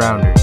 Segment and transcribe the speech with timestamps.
[0.00, 0.40] Rounders.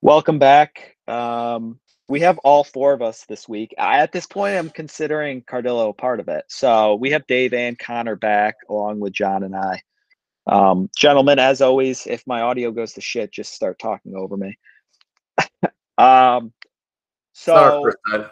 [0.00, 0.96] Welcome back.
[1.06, 1.78] Um,
[2.08, 3.74] we have all four of us this week.
[3.76, 6.44] I, at this point, I'm considering Cardillo a part of it.
[6.48, 9.82] So we have Dave and Connor back along with John and I.
[10.46, 14.58] Um, gentlemen, as always, if my audio goes to shit, just start talking over me.
[15.98, 16.54] um,
[17.34, 18.24] so Sorry,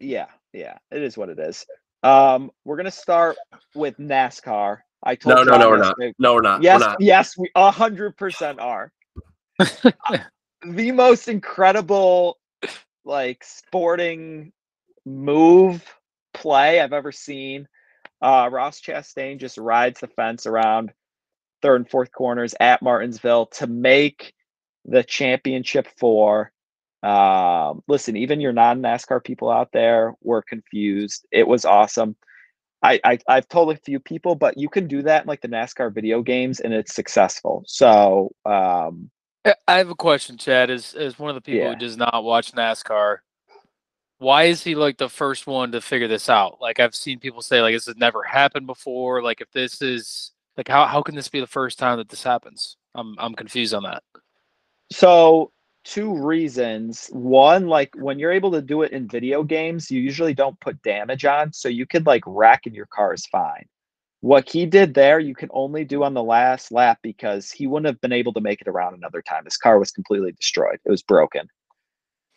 [0.00, 1.64] yeah, yeah, it is what it is.
[2.02, 3.36] Um, we're gonna start
[3.74, 4.78] with NASCAR.
[5.04, 5.98] I told No, no, John no, we're not.
[5.98, 6.62] week- No, we're not.
[6.62, 7.00] Yes, We're not.
[7.00, 8.92] yes, we a hundred percent are.
[9.58, 12.38] the most incredible,
[13.04, 14.52] like sporting
[15.04, 15.84] move
[16.34, 17.68] play I've ever seen.
[18.20, 20.92] Uh, Ross Chastain just rides the fence around
[21.60, 24.32] third and fourth corners at Martinsville to make
[24.84, 26.52] the championship four.
[27.02, 31.26] Um, listen, even your non NASCAR people out there were confused.
[31.32, 32.16] It was awesome.
[32.82, 35.48] I, I I've told a few people, but you can do that in like the
[35.48, 37.62] NASCAR video games, and it's successful.
[37.66, 39.10] So um,
[39.44, 40.70] I have a question, Chad.
[40.70, 41.70] As as one of the people Yeah.
[41.70, 43.18] who does not watch NASCAR,
[44.18, 46.60] why is he like the first one to figure this out?
[46.60, 49.22] Like I've seen people say like this has never happened before.
[49.22, 52.22] Like if this is like how how can this be the first time that this
[52.22, 52.76] happens?
[52.94, 54.02] I'm I'm confused on that.
[54.92, 55.50] So,
[55.84, 57.08] two reasons.
[57.12, 60.82] One, like when you're able to do it in video games, you usually don't put
[60.82, 63.66] damage on, so you could like rack and your car is fine.
[64.20, 67.88] What he did there, you can only do on the last lap because he wouldn't
[67.88, 69.44] have been able to make it around another time.
[69.44, 70.78] His car was completely destroyed.
[70.84, 71.48] It was broken.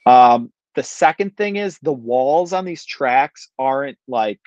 [0.08, 4.42] Um, the second thing is the walls on these tracks aren't like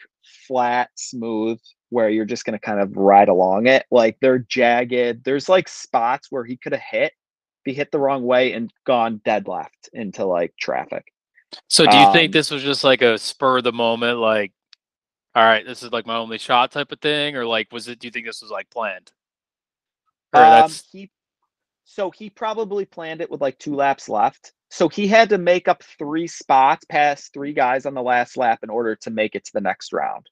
[0.47, 1.61] flat, smooth,
[1.91, 3.87] where you're just gonna kind of ride along it.
[3.91, 5.25] Like they're jagged.
[5.25, 7.13] There's like spots where he could have hit
[7.69, 11.13] if he hit the wrong way and gone dead left into like traffic.
[11.69, 14.53] So do you think Um, this was just like a spur of the moment, like,
[15.35, 17.99] all right, this is like my only shot type of thing, or like was it?
[17.99, 19.13] Do you think this was like planned?
[20.35, 21.11] Or Um, that's he
[21.85, 24.53] so he probably planned it with like two laps left.
[24.71, 28.61] So he had to make up three spots past three guys on the last lap
[28.63, 30.29] in order to make it to the next round.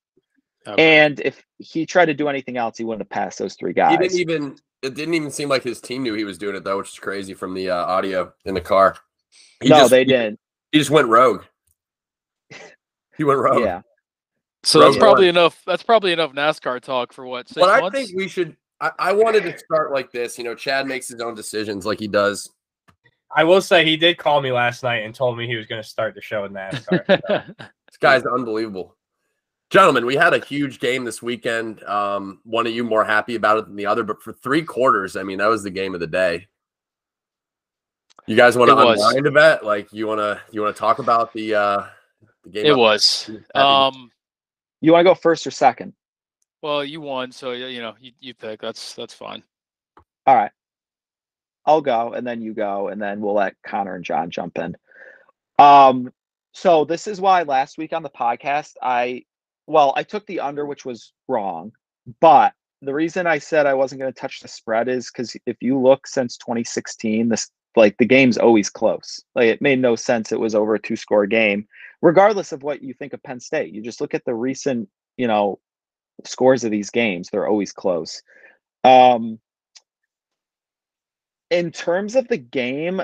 [0.67, 1.03] okay.
[1.05, 3.93] And if he tried to do anything else, he wouldn't have passed those three guys.
[3.93, 4.13] He guys.
[4.13, 4.57] didn't even.
[4.83, 6.99] It didn't even seem like his team knew he was doing it though, which is
[6.99, 8.97] crazy from the uh, audio in the car.
[9.63, 10.39] He no, just, they didn't.
[10.73, 11.45] He just went rogue.
[13.17, 13.65] He went rogue.
[13.65, 13.81] Yeah.
[14.63, 15.37] so that's probably One.
[15.37, 15.63] enough.
[15.67, 18.57] That's probably enough NASCAR talk for what six But I think we should.
[18.81, 20.37] I, I wanted to start like this.
[20.37, 22.51] You know, Chad makes his own decisions, like he does.
[23.35, 25.83] I will say he did call me last night and told me he was going
[25.83, 27.21] to start the show in NASCAR.
[27.27, 27.55] so.
[27.87, 28.97] This guy's unbelievable.
[29.71, 31.83] Gentlemen, we had a huge game this weekend.
[31.83, 35.17] Um, one of you more happy about it than the other, but for three quarters,
[35.17, 36.47] I mean, that was the game of the day.
[38.27, 39.01] You guys want to It was.
[39.01, 39.65] unwind a bit?
[39.65, 41.87] Like you want to you want to talk about the uh
[42.45, 42.67] the game?
[42.67, 43.31] it of- was.
[43.55, 44.11] Um.
[44.83, 45.95] You want to go first or second?
[46.63, 48.61] Well, you won, so you know you, you pick.
[48.61, 49.43] That's that's fine.
[50.27, 50.51] All right.
[51.65, 54.77] I'll go and then you go and then we'll let Connor and John jump in.
[55.59, 56.13] Um
[56.53, 59.25] so this is why last week on the podcast I
[59.67, 61.73] well, I took the under which was wrong,
[62.21, 65.57] but the reason I said I wasn't going to touch the spread is cuz if
[65.61, 69.23] you look since 2016 this like the game's always close.
[69.35, 71.67] Like it made no sense it was over a two score game
[72.03, 73.73] regardless of what you think of Penn State.
[73.75, 75.59] You just look at the recent, you know,
[76.25, 78.23] scores of these games, they're always close.
[78.85, 79.41] Um
[81.51, 83.01] in terms of the game,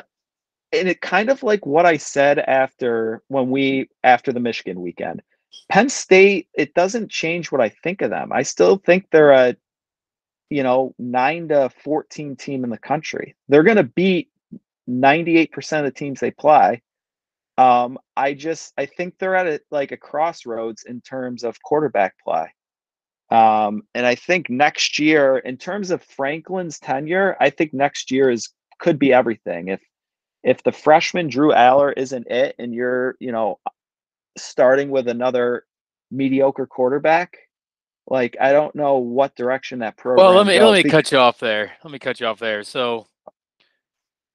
[0.73, 5.23] and it kind of like what I said after when we after the Michigan weekend.
[5.69, 8.33] Penn State, it doesn't change what I think of them.
[8.33, 9.57] I still think they're a
[10.51, 13.35] you know, 9 to 14 team in the country.
[13.49, 14.29] They're going to beat
[14.87, 16.83] 98% of the teams they play.
[17.59, 22.15] Um I just I think they're at a like a crossroads in terms of quarterback
[22.25, 22.47] play.
[23.31, 28.31] Um, and I think next year, in terms of Franklin's tenure, I think next year
[28.31, 29.69] is could be everything.
[29.69, 29.81] If
[30.43, 33.59] if the freshman Drew Allar isn't it, and you're you know
[34.37, 35.65] starting with another
[36.11, 37.37] mediocre quarterback,
[38.07, 40.27] like I don't know what direction that program.
[40.27, 41.73] Well, let me let me cut you off there.
[41.85, 42.63] Let me cut you off there.
[42.63, 43.07] So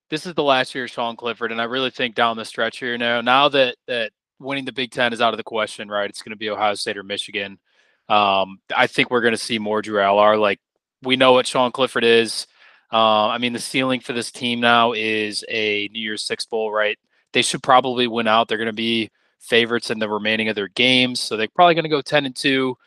[0.09, 2.79] this is the last year of Sean Clifford, and I really think down the stretch
[2.79, 6.09] here now, now that that winning the Big Ten is out of the question, right?
[6.09, 7.59] It's going to be Ohio State or Michigan.
[8.07, 10.39] Um, I think we're going to see more Drew Allar.
[10.39, 10.59] Like
[11.03, 12.47] we know what Sean Clifford is.
[12.91, 16.71] Uh, I mean, the ceiling for this team now is a New Year's Six bowl,
[16.71, 16.97] right?
[17.33, 18.47] They should probably win out.
[18.47, 19.11] They're going to be
[19.47, 22.35] favorites in the remaining of their games, so they're probably going to go ten and
[22.35, 22.77] two,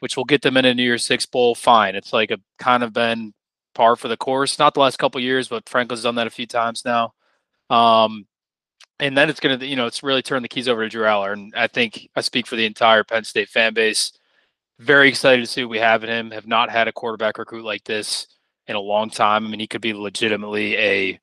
[0.00, 1.54] which will get them in a New Year's Six bowl.
[1.54, 1.96] Fine.
[1.96, 3.32] It's like a kind of been
[3.74, 4.58] par for the course.
[4.58, 7.14] Not the last couple years, but Franklin's done that a few times now.
[7.70, 8.26] Um,
[8.98, 11.04] and then it's going to, you know, it's really turn the keys over to Drew
[11.04, 11.32] Allar.
[11.32, 14.12] And I think I speak for the entire Penn State fan base.
[14.78, 16.30] Very excited to see what we have in him.
[16.30, 18.26] Have not had a quarterback recruit like this
[18.66, 19.46] in a long time.
[19.46, 21.20] I mean, he could be legitimately a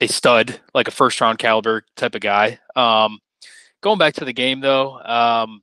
[0.00, 2.58] a stud, like a first round caliber type of guy.
[2.74, 3.20] Um,
[3.82, 5.60] going back to the game though, um,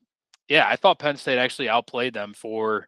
[0.48, 2.88] yeah, I thought Penn State actually outplayed them for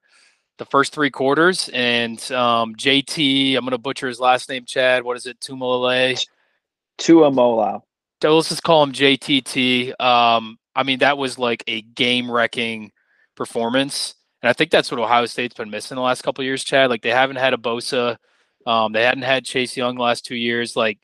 [0.58, 1.70] the first three quarters.
[1.74, 5.04] And um, JT, I'm going to butcher his last name, Chad.
[5.04, 5.40] What is it?
[5.40, 6.24] Tumolele.
[7.00, 7.82] Tuamola.
[8.22, 10.00] So let's just call him JTT.
[10.00, 12.92] Um, I mean, that was like a game wrecking
[13.36, 14.14] performance.
[14.44, 16.90] And I think that's what Ohio State's been missing the last couple years, Chad.
[16.90, 18.18] Like they haven't had a Bosa.
[18.66, 20.76] Um, they hadn't had Chase Young the last two years.
[20.76, 21.00] Like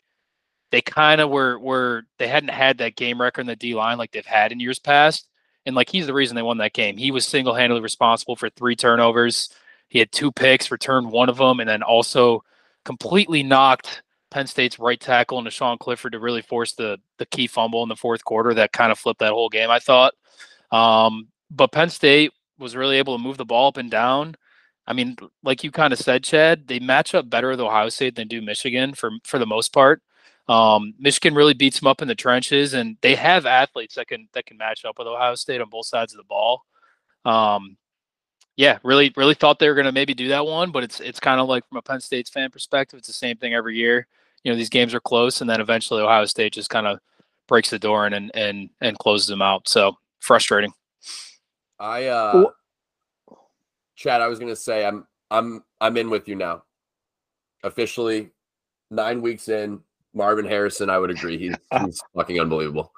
[0.71, 3.97] they kind of were were they hadn't had that game record in the D line
[3.97, 5.27] like they've had in years past.
[5.65, 6.97] And like he's the reason they won that game.
[6.97, 9.49] He was single handedly responsible for three turnovers.
[9.89, 12.43] He had two picks, returned one of them, and then also
[12.85, 17.47] completely knocked Penn State's right tackle into Sean Clifford to really force the the key
[17.47, 19.69] fumble in the fourth quarter that kind of flipped that whole game.
[19.69, 20.13] I thought.
[20.71, 24.35] Um, but Penn State was really able to move the ball up and down.
[24.85, 28.15] I mean, like you kind of said, Chad, they match up better with Ohio State
[28.15, 30.01] than do Michigan for for the most part.
[30.47, 34.29] Um, Michigan really beats them up in the trenches, and they have athletes that can
[34.33, 36.63] that can match up with Ohio State on both sides of the ball.
[37.25, 37.77] Um,
[38.55, 41.19] yeah, really, really thought they were going to maybe do that one, but it's it's
[41.19, 44.07] kind of like from a Penn State's fan perspective, it's the same thing every year.
[44.43, 46.99] You know, these games are close, and then eventually Ohio State just kind of
[47.47, 49.67] breaks the door and and and, and closes them out.
[49.67, 50.73] So frustrating.
[51.79, 52.45] I uh
[53.95, 56.63] Chad, I was gonna say I'm I'm I'm in with you now.
[57.63, 58.31] Officially,
[58.89, 59.81] nine weeks in,
[60.17, 61.37] Marvin Harrison, I would agree.
[61.37, 61.55] He's
[61.85, 62.91] he's fucking unbelievable.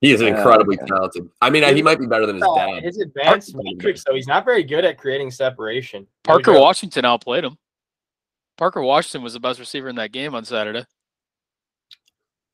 [0.00, 0.86] He is Oh, incredibly okay.
[0.86, 1.28] talented.
[1.40, 2.82] I mean, he might be better than his Uh, dad.
[2.82, 6.06] His advanced Parker- matrix, though, he's not very good at creating separation.
[6.24, 6.60] Parker go.
[6.60, 7.56] Washington outplayed him.
[8.58, 10.84] Parker Washington was the best receiver in that game on Saturday.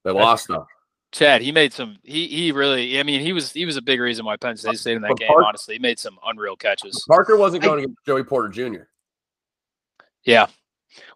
[0.05, 0.67] They lost though.
[1.13, 1.99] Chad, he made some.
[2.05, 2.99] He he really.
[3.01, 5.09] I mean, he was he was a big reason why Penn State stayed in that
[5.09, 5.29] But game.
[5.29, 7.05] Park- honestly, he made some unreal catches.
[7.09, 8.83] Parker wasn't going against Joey Porter Jr.
[10.25, 10.47] Yeah.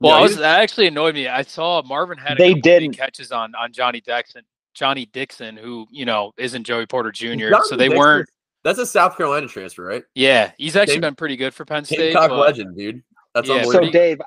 [0.00, 1.28] Well, Yeah, I was that actually annoyed me.
[1.28, 2.92] I saw Marvin had a They didn't.
[2.96, 4.42] catches on on Johnny Dixon.
[4.74, 7.50] Johnny Dixon, who you know isn't Joey Porter Jr.
[7.64, 8.28] so they Dixon- weren't.
[8.64, 10.04] That's a South Carolina transfer, right?
[10.14, 11.98] Yeah, he's actually Game- been pretty good for Penn State.
[12.14, 13.02] Gamecock but- legend, dude.
[13.34, 13.90] That's Yeah, So.
[13.90, 14.20] Dave,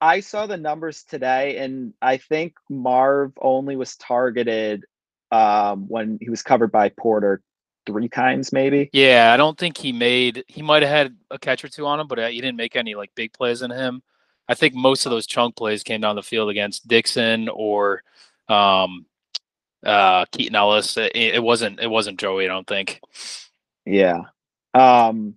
[0.00, 4.84] I saw the numbers today, and I think Marv only was targeted
[5.30, 7.40] um, when he was covered by Porter
[7.86, 8.88] three times, maybe.
[8.92, 10.44] Yeah, I don't think he made.
[10.48, 12.76] He might have had a catch or two on him, but uh, he didn't make
[12.76, 14.02] any like big plays in him.
[14.48, 18.02] I think most of those chunk plays came down the field against Dixon or
[18.48, 19.06] um,
[19.84, 20.96] uh, Keaton Ellis.
[20.96, 21.80] It, it wasn't.
[21.80, 22.44] It wasn't Joey.
[22.44, 23.00] I don't think.
[23.86, 24.20] Yeah.
[24.74, 25.36] Um,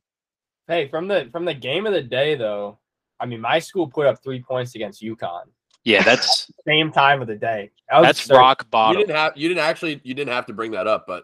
[0.70, 2.78] Hey, from the from the game of the day though,
[3.22, 5.44] I mean, my school put up three points against UConn.
[5.86, 7.72] Yeah, that's Same time of the day.
[7.90, 8.36] That that's absurd.
[8.38, 9.02] rock You bottom.
[9.02, 11.24] didn't have you didn't actually you didn't have to bring that up, but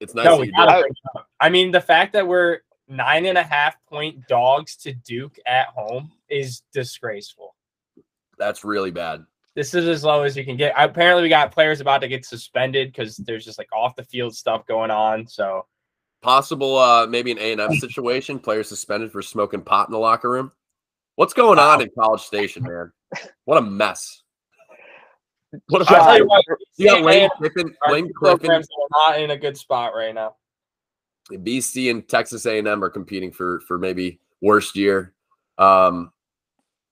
[0.00, 0.66] it's nice No, that you did.
[0.66, 1.26] bring it up.
[1.40, 2.58] I mean, the fact that we're
[2.92, 7.54] nine and a half point dogs to Duke at home is disgraceful.
[8.38, 9.24] That's really bad.
[9.54, 10.72] This is as low as you can get.
[10.76, 14.34] Apparently, we got players about to get suspended because there's just like off the field
[14.34, 15.26] stuff going on.
[15.26, 15.66] So
[16.22, 19.98] Possible uh maybe an A and M situation, Players suspended for smoking pot in the
[19.98, 20.52] locker room.
[21.16, 22.92] What's going on in College Station, man?
[23.44, 24.22] What a mess.
[25.68, 26.44] What I'll tell you a what,
[26.76, 28.62] you got Lane Kiffin, Lane Kiffin, are
[28.92, 30.36] not in a good spot right now.
[31.30, 35.12] BC and Texas A&M are competing for for maybe worst year.
[35.58, 36.12] Um,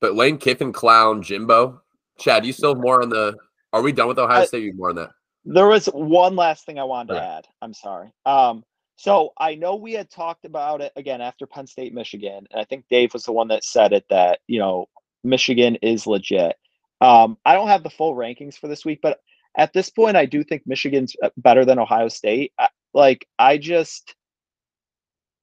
[0.01, 1.83] but Lane Kiffin, clown, Jimbo,
[2.19, 3.37] Chad, you still have more on the?
[3.73, 4.63] Are we done with Ohio I- State?
[4.63, 5.11] You more on that?
[5.45, 7.47] there was one last thing I wanted to add.
[7.63, 8.13] I'm sorry.
[8.27, 8.65] Um,
[8.97, 12.65] so I know we had talked about it again after Penn State, Michigan, and I
[12.65, 14.87] think Dave was the one that said it that you know
[15.25, 16.57] Michigan is legit.
[17.01, 19.21] Um, I don't have the full rankings for this week, but
[19.57, 22.53] at this point, I do think Michigan's uh, better than Ohio State.
[22.59, 24.15] I, like I just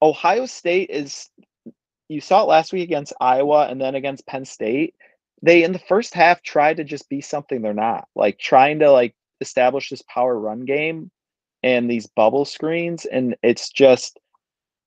[0.02, 1.30] Ohio State is.
[2.10, 4.96] You saw it last week against Iowa, and then against Penn State.
[5.42, 8.92] They in the first half tried to just be something they're not, like trying to
[8.92, 11.12] like establish this power run game
[11.64, 14.20] and these bubble screens and it's just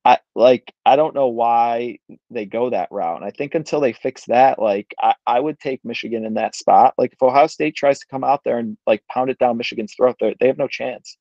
[0.04, 1.98] I like I don't know why
[2.30, 3.16] they go that route.
[3.16, 6.56] And I think until they fix that, like I, I would take Michigan in that
[6.56, 6.94] spot.
[6.96, 9.94] Like if Ohio State tries to come out there and like pound it down Michigan's
[9.94, 11.18] throat, they have no chance.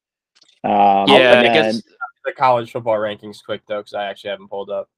[0.63, 1.81] Um, Yeah, I guess
[2.25, 4.89] The college football rankings quick though, because I actually haven't pulled up.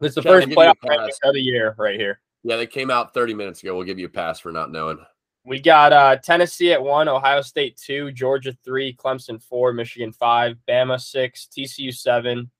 [0.00, 2.20] It's the Chad, first give you a playoff of the year right here.
[2.42, 3.76] Yeah, they came out 30 minutes ago.
[3.76, 4.98] We'll give you a pass for not knowing.
[5.44, 10.56] We got uh, Tennessee at one, Ohio State two, Georgia three, Clemson four, Michigan five,
[10.68, 12.50] Bama six, TCU seven,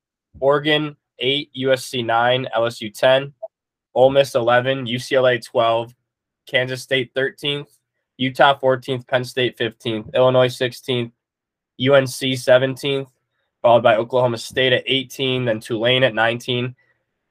[0.40, 3.32] Oregon eight, USC nine, LSU ten,
[3.94, 5.94] Ole Miss eleven, UCLA twelve,
[6.46, 7.68] Kansas State thirteenth,
[8.22, 11.10] Utah 14th, Penn State 15th, Illinois 16th,
[11.80, 13.06] UNC 17th,
[13.62, 16.74] followed by Oklahoma State at 18, then Tulane at 19.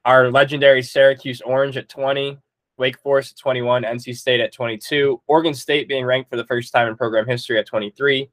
[0.06, 2.38] Our legendary Syracuse Orange at 20,
[2.78, 6.72] Wake Forest at 21, NC State at 22, Oregon State being ranked for the first
[6.74, 8.30] time in program history at 23,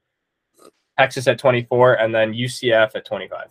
[0.99, 3.49] Texas at 24, and then UCF at 25.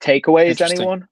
[0.00, 1.08] Takeaways, anyone?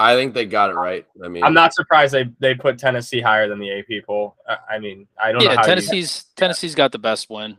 [0.00, 1.04] I think they got it right.
[1.24, 4.36] I mean, I'm not surprised they, they put Tennessee higher than the AP poll.
[4.48, 7.58] I, I mean, I don't know Yeah, how you- Tennessee's Tennessee's got the best win.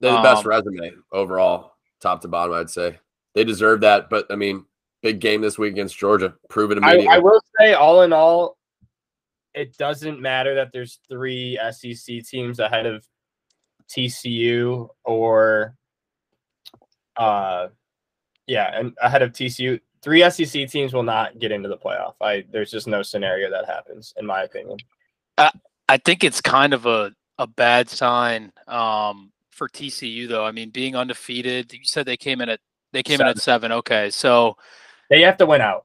[0.00, 2.54] they're the best um, resume overall, top to bottom.
[2.54, 2.98] I'd say
[3.34, 4.10] they deserve that.
[4.10, 4.64] But I mean,
[5.02, 6.34] big game this week against Georgia.
[6.48, 7.08] Prove it immediately.
[7.08, 8.56] I will say, all in all,
[9.54, 13.04] it doesn't matter that there's three SEC teams ahead of
[13.88, 15.74] TCU or,
[17.16, 17.68] uh,
[18.46, 19.80] yeah, and ahead of TCU.
[20.00, 22.14] Three SEC teams will not get into the playoff.
[22.20, 24.78] I there's just no scenario that happens, in my opinion.
[25.88, 30.46] I think it's kind of a, a bad sign um, for TCU though.
[30.46, 31.72] I mean, being undefeated.
[31.72, 32.60] You said they came in at
[32.92, 33.72] they came in at seven.
[33.72, 34.56] Okay, so
[35.10, 35.84] They have to win out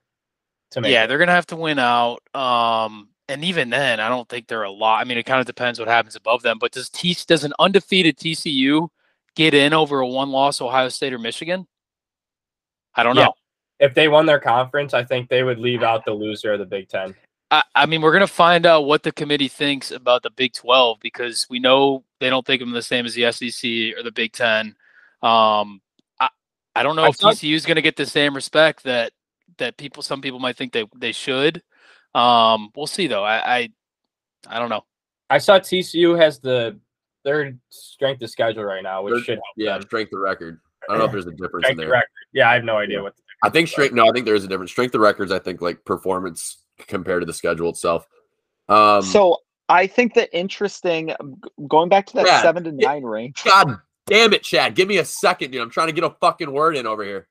[0.71, 0.91] to make.
[0.93, 1.07] yeah, it.
[1.07, 2.19] they're gonna have to win out.
[2.33, 5.01] Um, and even then, I don't think they're a lot.
[5.01, 6.57] I mean, it kind of depends what happens above them.
[6.59, 8.87] But does T does an undefeated TCU
[9.35, 11.67] get in over a one loss Ohio State or Michigan?
[12.95, 13.25] I don't Yeah.
[13.25, 13.33] know.
[13.79, 16.65] if they won their conference, I think they would leave out the loser of the
[16.65, 17.13] Big Ten.
[17.53, 20.99] I, I mean, we're gonna find out what the committee thinks about the Big Twelve
[21.01, 24.11] because we know they don't think of them the same as the SEC or the
[24.11, 24.75] Big Ten.
[25.21, 25.79] Um,
[26.19, 26.29] I
[26.75, 29.11] I don't know I if thought- TCU is gonna get the same respect that
[29.59, 31.61] that people some people might think they they should.
[32.15, 33.23] Um, we'll see though.
[33.23, 33.69] I I,
[34.47, 34.83] I don't know.
[35.29, 36.79] I saw TCU has the
[37.23, 39.83] third strength of schedule right now, which Third- should help yeah, them.
[39.83, 40.59] strength of record.
[40.89, 41.89] I don't know if there's a difference Strength of there.
[41.91, 42.09] record.
[42.33, 43.03] Yeah, I have no idea Yeah.
[43.03, 43.15] what.
[43.15, 43.93] The I think strength.
[43.93, 44.71] No, I think there is a difference.
[44.71, 45.31] Strength of records.
[45.31, 48.07] I think like performance compared to the schedule itself.
[48.69, 49.37] Um, so
[49.69, 51.13] I think the interesting
[51.67, 53.43] going back to that Brad, seven to it- nine range.
[53.43, 54.75] God damn it, Chad.
[54.75, 55.61] Give me a second, dude.
[55.61, 57.27] I'm trying to get a fucking word in over here.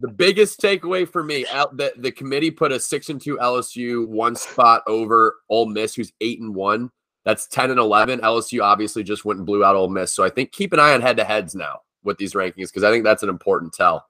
[0.00, 4.06] The biggest takeaway for me, out the, the committee put a six and two LSU
[4.06, 6.90] one spot over Ole Miss, who's eight and one.
[7.24, 8.20] That's ten and eleven.
[8.20, 10.12] LSU obviously just went and blew out Ole Miss.
[10.12, 12.84] So I think keep an eye on head to heads now with these rankings because
[12.84, 14.04] I think that's an important tell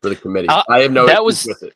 [0.00, 0.48] for the committee.
[0.48, 1.74] Uh, I have no that was- with it.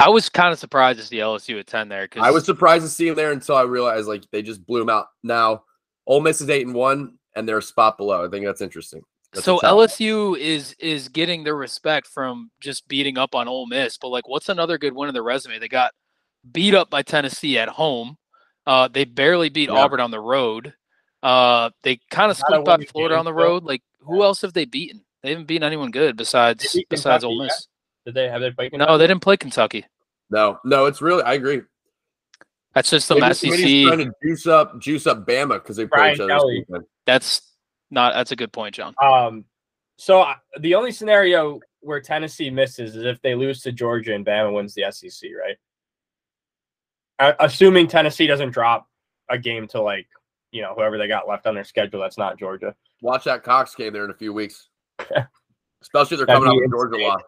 [0.00, 2.84] I was kind of surprised to see LSU at ten there because I was surprised
[2.84, 5.08] to see him there until I realized like they just blew him out.
[5.22, 5.64] Now,
[6.06, 8.24] Ole Miss is eight and one, and they're a spot below.
[8.24, 9.02] I think that's interesting.
[9.32, 9.58] That's so.
[9.60, 14.28] LSU is is getting their respect from just beating up on Ole Miss, but like,
[14.28, 15.58] what's another good win in their resume?
[15.58, 15.92] They got
[16.50, 18.16] beat up by Tennessee at home.
[18.66, 19.76] Uh, they barely beat Yeah.
[19.76, 20.74] Auburn on the road.
[21.22, 23.64] Uh, they kind of squeaked by Florida game, on the road.
[23.64, 25.04] Like, who else have they beaten?
[25.22, 27.46] They haven't beaten anyone good besides besides Kentucky, Ole yeah.
[27.46, 27.68] Miss.
[28.10, 28.72] Did they have they played?
[28.72, 29.86] No, they didn't play Kentucky.
[30.30, 31.62] no, no, it's really I agree.
[32.74, 33.94] That's just some Maybe the committee's SEC.
[33.96, 36.28] trying to juice up, juice up Bama because they play Brian each other.
[36.30, 36.64] Kelly.
[37.06, 37.42] That's
[37.90, 38.14] not.
[38.14, 38.94] That's a good point, John.
[39.02, 39.44] Um,
[39.96, 44.24] so I- the only scenario where Tennessee misses is if they lose to Georgia and
[44.24, 45.56] Bama wins the SEC, right?
[47.18, 48.86] Uh, assuming Tennessee doesn't drop
[49.28, 50.06] a game to like
[50.52, 52.74] you know whoever they got left on their schedule that's not Georgia.
[53.02, 54.68] Watch that Cox game there in a few weeks,
[55.82, 57.08] especially if they're coming be off a Georgia insane.
[57.08, 57.22] loss.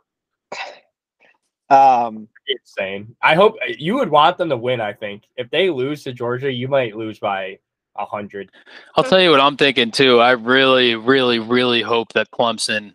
[1.71, 3.17] Um, Insane.
[3.23, 4.81] I hope you would want them to win.
[4.81, 7.59] I think if they lose to Georgia, you might lose by
[7.97, 8.51] a hundred.
[8.97, 10.19] I'll tell you what I'm thinking too.
[10.19, 12.95] I really, really, really hope that Clemson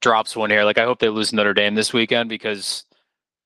[0.00, 0.64] drops one here.
[0.64, 2.84] Like I hope they lose Notre Dame this weekend because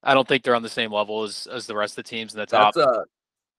[0.02, 2.34] I don't think they're on the same level as as the rest of the teams
[2.34, 2.74] in the top.
[2.74, 3.02] That's uh,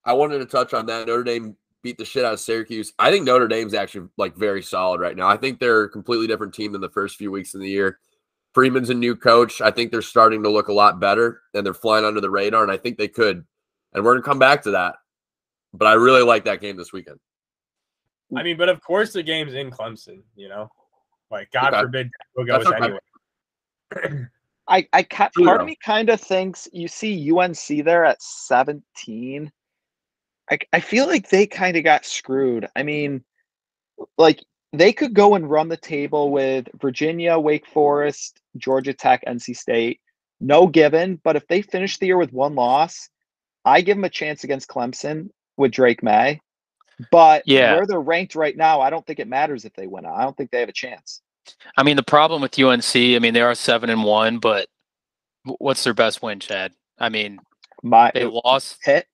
[0.03, 1.07] I wanted to touch on that.
[1.07, 2.93] Notre Dame beat the shit out of Syracuse.
[2.97, 5.27] I think Notre Dame's actually like very solid right now.
[5.27, 7.99] I think they're a completely different team than the first few weeks of the year.
[8.55, 9.59] Freeman's a new coach.
[9.59, 12.63] I think they're starting to look a lot better and they're flying under the radar.
[12.63, 13.45] And I think they could.
[13.93, 14.95] And we're gonna come back to that.
[15.73, 17.19] But I really like that game this weekend.
[18.35, 20.21] I mean, but of course the game's in Clemson.
[20.37, 20.69] You know,
[21.29, 21.81] like God Okay.
[21.81, 22.97] forbid we'll go That's okay.
[23.97, 24.27] anyway.
[24.67, 28.21] I, I ca- True, part of me kind of thinks you see UNC there at
[28.23, 29.51] 17.
[30.49, 32.67] I, I feel like they kind of got screwed.
[32.75, 33.23] I mean,
[34.17, 34.43] like
[34.79, 39.99] they could go and run the table with Virginia, Wake Forest, Georgia Tech, NC State.
[40.39, 43.09] No given, but if they finish the year with one loss,
[43.63, 46.41] I give them a chance against Clemson with Drake Maye.
[47.11, 47.75] But Yeah.
[47.75, 50.05] where they're ranked right now, I don't think it matters if they win.
[50.05, 51.21] I don't think they have a chance.
[51.77, 54.67] I mean, the problem with UNC, I mean, they are seven and one, but
[55.43, 56.73] what's their best win, Chad?
[56.97, 57.39] I mean,
[57.83, 59.07] My they lost Pitt.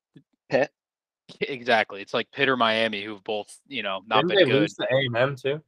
[1.41, 2.01] exactly.
[2.01, 4.59] It's like Pitt or Miami, who've both, you know, not Didn't been they good.
[4.61, 5.61] lose to A and M too?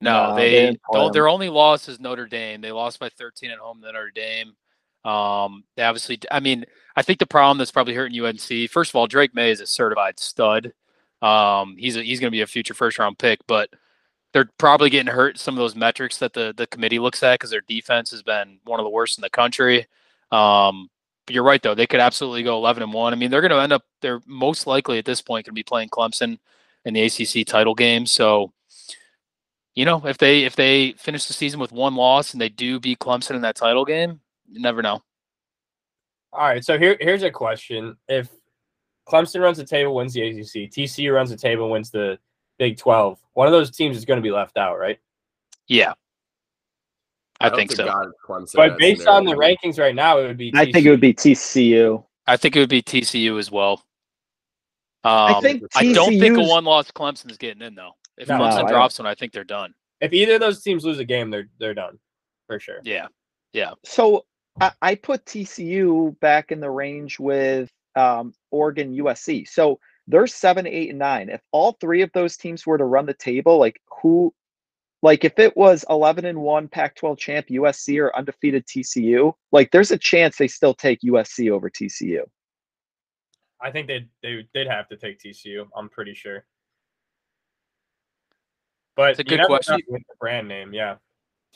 [0.00, 1.12] No, No, they they, didn't play don't, 'em.
[1.12, 2.60] their only loss is Notre Dame.
[2.60, 4.54] They lost by 13 at home to Notre Dame.
[5.04, 6.64] Um, they obviously, I mean,
[6.96, 8.68] I think the problem that's probably hurting UNC.
[8.70, 10.72] First of all, Drake Maye is a certified stud.
[11.22, 13.70] Um, he's a, he's going to be a future first round pick, but
[14.32, 17.50] they're probably getting hurt some of those metrics that the the committee looks at because
[17.50, 19.86] their defense has been one of the worst in the country.
[20.32, 20.88] Um,
[21.32, 23.12] you're right though; they could absolutely go 11 and one.
[23.12, 23.84] I mean, they're going to end up.
[24.00, 26.38] They're most likely at this point going to be playing Clemson
[26.84, 28.06] in the ACC title game.
[28.06, 28.52] So,
[29.74, 32.78] you know, if they if they finish the season with one loss and they do
[32.78, 35.02] beat Clemson in that title game, you never know.
[36.32, 38.28] All right, so here here's a question: If
[39.08, 42.18] Clemson runs the table, wins the ACC, TCU runs the table, wins the
[42.58, 44.98] Big 12, one of those teams is going to be left out, right?
[45.66, 45.94] Yeah,
[47.42, 47.86] I, don't think so.
[48.26, 50.52] Clemson But based on the rankings right now, it would be.
[50.54, 52.04] I think it would be TCU.
[52.26, 53.82] I think it would be TCU as well.
[55.04, 57.92] Um, I think I don't think a TCU's one-loss Clemson is getting in though.
[58.16, 59.74] If No, Clemson I drops one, I think they're done.
[60.00, 61.98] if either of those teams lose a game, they're they're done
[62.46, 62.78] for sure.
[62.84, 63.06] Yeah,
[63.52, 64.24] yeah, So
[64.60, 69.48] I, I put TCU back in the range with um, Oregon, USC.
[69.48, 71.28] So they're seven, eight, and nine.
[71.28, 74.32] If all three of those teams were to run the table, like who,
[75.02, 79.90] like if it was eleven and one Pac-12 champ USC or undefeated TCU, like there's
[79.90, 82.22] a chance they still take USC over TCU.
[83.60, 85.66] I think they they they'd have to take TCU.
[85.76, 86.44] I'm pretty sure.
[88.96, 89.80] But It's a good question.
[89.88, 90.96] with the brand name, yeah.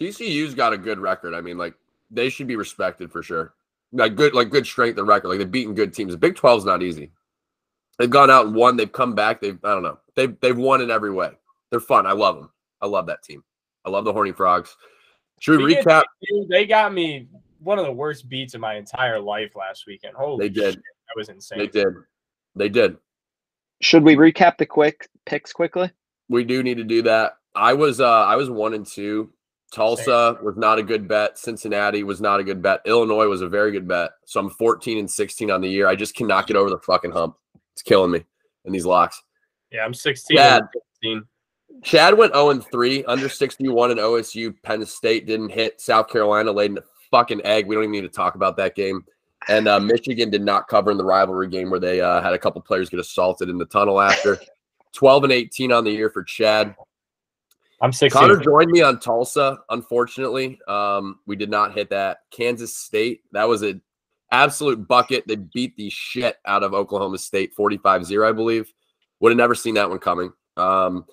[0.00, 1.34] TCU's got a good record.
[1.34, 1.74] I mean, like
[2.10, 3.54] they should be respected for sure.
[3.92, 5.28] Like good, like good strength of record.
[5.28, 6.12] Like they've beaten good teams.
[6.12, 7.12] The Big 12's not easy.
[7.98, 8.76] They've gone out and won.
[8.76, 9.40] They've come back.
[9.40, 9.98] They've I don't know.
[10.14, 11.30] They've they've won in every way.
[11.70, 12.06] They're fun.
[12.06, 12.50] I love them.
[12.80, 13.42] I love that team.
[13.84, 14.76] I love the Horny Frogs.
[15.40, 16.02] Should we recap?
[16.02, 17.28] of They got me
[17.60, 20.14] one of the worst beats of my entire life last weekend.
[20.16, 20.74] Holy They did.
[20.74, 21.58] shit, that was insane.
[21.58, 21.88] They did.
[22.54, 22.96] They did.
[23.82, 25.90] Should we recap the quick picks quickly?
[26.28, 27.34] We do need to do that.
[27.54, 29.30] I was uh I was one and two.
[29.72, 31.38] Tulsa was not a good bet.
[31.38, 32.80] Cincinnati was not a good bet.
[32.86, 34.12] Illinois was a very good bet.
[34.24, 35.88] So I'm 14 and 16 on the year.
[35.88, 37.36] I just cannot get over the fucking hump.
[37.74, 38.24] It's killing me
[38.64, 39.22] in these locks.
[39.70, 40.36] Yeah, I'm 16.
[40.36, 40.62] Bad.
[40.62, 40.68] and
[41.02, 41.24] 15.
[41.82, 44.54] Chad went 0 and 3, under 61 and OSU.
[44.62, 45.80] Penn State didn't hit.
[45.80, 47.66] South Carolina laid in a fucking egg.
[47.66, 49.04] We don't even need to talk about that game.
[49.48, 52.38] And uh, Michigan did not cover in the rivalry game where they uh, had a
[52.38, 54.38] couple players get assaulted in the tunnel after.
[54.94, 56.74] 12 and 18 on the year for Chad.
[57.80, 58.18] I'm 16.
[58.18, 59.58] Connor joined me on Tulsa.
[59.68, 62.20] Unfortunately, um, we did not hit that.
[62.30, 63.82] Kansas State, that was an
[64.32, 65.24] absolute bucket.
[65.26, 68.72] They beat the shit out of Oklahoma State 45 0, I believe.
[69.20, 70.32] Would have never seen that one coming.
[70.56, 71.04] Um,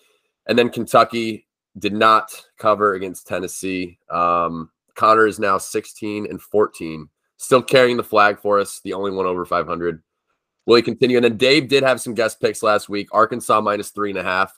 [0.48, 1.48] and then Kentucky
[1.80, 3.98] did not cover against Tennessee.
[4.10, 9.12] Um, Connor is now 16 and 14, still carrying the flag for us, the only
[9.12, 10.02] one over 500.
[10.66, 11.18] Will he continue?
[11.18, 13.10] And then Dave did have some guest picks last week.
[13.12, 14.58] Arkansas minus three and a half.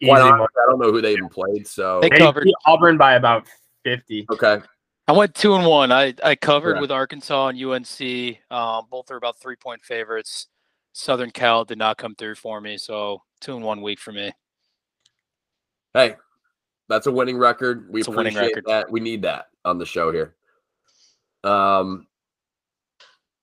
[0.00, 0.30] Easy Quite money.
[0.32, 1.66] honestly, I don't know who they even played.
[1.66, 2.48] So They They covered.
[2.66, 3.46] Auburn by about
[3.84, 4.26] 50.
[4.32, 4.60] okay,
[5.06, 5.92] I went two and one.
[5.92, 6.80] I I covered Correct.
[6.80, 8.38] with Arkansas and UNC.
[8.50, 10.46] Um, both are about three point favorites.
[10.92, 14.32] Southern Cal did not come through for me, so two and one week for me.
[15.94, 16.16] Hey,
[16.88, 17.88] that's a winning record.
[17.88, 18.64] We It's appreciate record.
[18.66, 18.90] that.
[18.90, 20.34] We need that on the show here.
[21.44, 22.06] Um,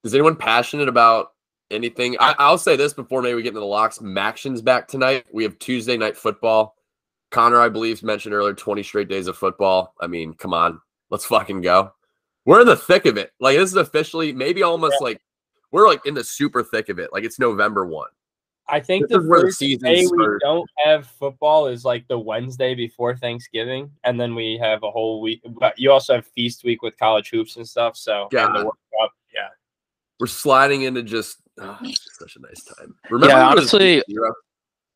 [0.03, 1.33] is anyone passionate about
[1.69, 2.17] anything?
[2.19, 4.01] I, I'll say this before maybe we get into the locks.
[4.01, 5.25] MACtion's back tonight.
[5.31, 6.75] We have Tuesday night football.
[7.31, 9.93] Connor, I believe, mentioned earlier 20 straight days of football.
[10.01, 11.93] I mean, come on, let's fucking go.
[12.45, 13.31] We're in the thick of it.
[13.39, 15.21] Like this is officially maybe almost like
[15.71, 17.13] we're like in the super thick of it.
[17.13, 18.09] Like it's November one.
[18.69, 20.41] I think This the is the first season day we starts.
[20.41, 25.19] don't have football is like the Wednesday before Thanksgiving, and then we have a whole
[25.21, 25.41] week.
[25.59, 27.97] But you also have feast week with college hoops and stuff.
[27.97, 29.49] So and the World Cup, yeah.
[30.19, 31.77] We're sliding into just oh,
[32.19, 32.95] such a nice time.
[33.09, 34.03] Remember, Yeah, when it was honestly-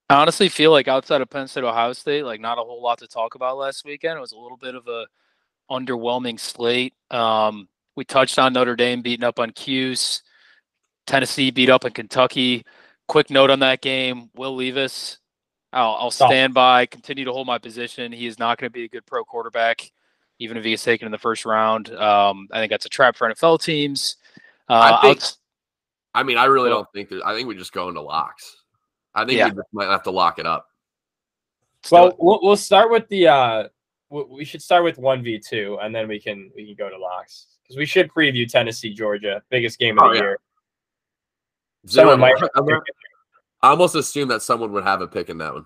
[0.08, 2.99] I honestly feel like outside of Penn State, Ohio State, like not a whole lot
[2.99, 4.17] to talk about last weekend.
[4.17, 5.08] It was a little bit of a
[5.71, 6.93] underwhelming slate.
[7.10, 10.21] Um, we touched on Notre Dame beating up on Cuse,
[11.08, 12.63] Tennessee beat up on Kentucky.
[13.07, 15.19] Quick note on that game: Will Levis.
[15.73, 16.29] I'll, I'll Stop.
[16.29, 18.11] stand by, continue to hold my position.
[18.13, 19.91] He is not going to be a good pro quarterback,
[20.39, 21.93] even if he gets taken in the first round.
[21.93, 24.15] Um, I think that's a trap for NFL teams.
[24.69, 25.37] Uh, I think- outs-
[26.13, 27.21] I mean, I really Well- don't think that.
[27.25, 28.55] I think we just go into locks.
[29.13, 29.45] I think Yeah.
[29.49, 30.69] we just might have to lock it up.
[31.83, 33.27] let's Well, we'll we'll start with the.
[33.27, 33.67] uh
[34.09, 36.89] we- We should start with one v two, and then we can we can go
[36.89, 40.21] to locks because we should preview Tennessee Georgia, biggest game of Oh, the yeah.
[40.21, 40.39] year.
[41.88, 42.50] Zero- Someone might.
[42.56, 42.84] I'm not-
[43.62, 45.65] I almost assume that someone would have a pick in that one.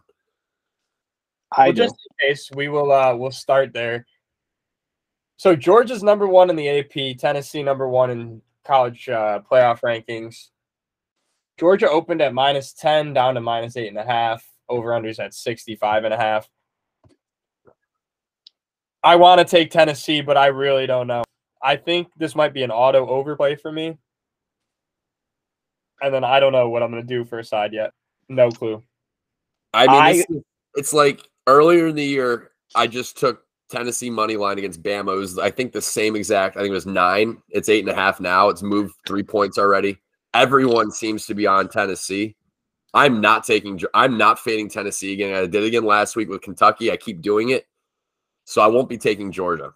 [1.51, 4.05] I well, just in case, we will uh we'll start there.
[5.37, 10.49] So Georgia's number one in the AP, Tennessee number one in college uh, playoff rankings.
[11.57, 14.45] Georgia opened at minus 10 down to minus eight and a half.
[14.67, 16.47] Over unders at 65 and a half.
[19.03, 21.23] I want to take Tennessee, but I really don't know.
[21.61, 23.97] I think this might be an auto overplay for me.
[26.01, 27.91] And then I don't know what I'm going to do for a side yet.
[28.29, 28.83] No clue.
[29.73, 30.25] I mean, I- this
[30.75, 35.13] it's like earlier in the year, I just took Tennessee money line against Bama.
[35.15, 36.57] It was, I think, the same exact.
[36.57, 37.41] I think it was nine.
[37.49, 38.49] It's eight and a half now.
[38.49, 39.97] It's moved three points already.
[40.33, 42.35] Everyone seems to be on Tennessee.
[42.93, 43.79] I'm not taking.
[43.93, 45.35] I'm not fading Tennessee again.
[45.35, 46.91] I did it again last week with Kentucky.
[46.91, 47.67] I keep doing it,
[48.45, 49.73] so I won't be taking Georgia.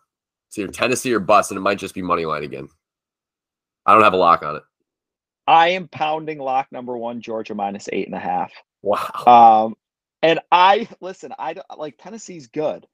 [0.47, 2.69] It's either Tennessee or bust, and it might just be money line again.
[3.85, 4.63] I don't have a lock on it.
[5.47, 8.51] I am pounding lock number one, Georgia minus eight and a half.
[8.81, 9.65] Wow.
[9.67, 9.75] Um,
[10.21, 11.33] and I listen.
[11.39, 12.85] I don't- like Tennessee's good,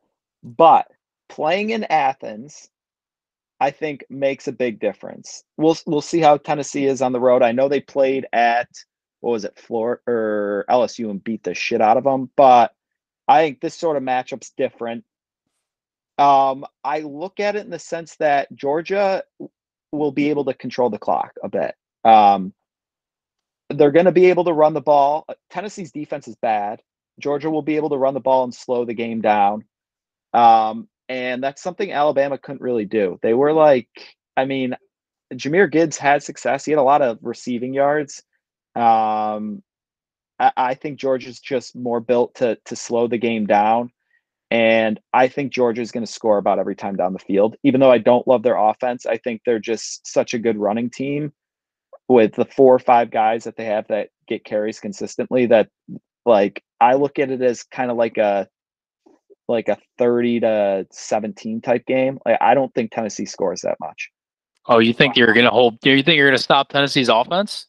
[0.43, 0.87] but
[1.29, 2.69] playing in Athens,
[3.59, 5.43] I think makes a big difference.
[5.57, 7.43] We'll we'll see how Tennessee is on the road.
[7.43, 8.69] I know they played at
[9.19, 12.29] what was it, Florida or LSU, and beat the shit out of them.
[12.35, 12.73] But
[13.27, 15.03] I think this sort of matchup's different.
[16.17, 19.23] Um, I look at it in the sense that Georgia
[19.91, 21.75] will be able to control the clock a bit.
[22.03, 22.53] Um,
[23.69, 25.25] they're going to be able to run the ball.
[25.49, 26.81] Tennessee's defense is bad.
[27.19, 29.65] Georgia will be able to run the ball and slow the game down.
[30.33, 33.19] Um, and that's something Alabama couldn't really do.
[33.21, 33.89] They were like,
[34.37, 34.75] I mean,
[35.33, 36.65] Jahmyr Gibbs had success.
[36.65, 38.23] He had a lot of receiving yards.
[38.75, 39.61] Um,
[40.39, 43.91] I, I think Georgia's just more built to to slow the game down.
[44.51, 47.55] And I think Georgia's going to score about every time down the field.
[47.63, 50.89] Even though I don't love their offense, I think they're just such a good running
[50.89, 51.33] team
[52.09, 55.69] with the four or five guys that they have that get carries consistently that
[56.25, 58.49] like I look at it as kind of like a
[59.47, 62.19] like a 30 to 17 type game.
[62.25, 64.09] Like I don't think Tennessee scores that much.
[64.65, 65.79] Oh, you think you're gonna hold?
[65.79, 67.67] Do you think you're gonna stop Tennessee's offense?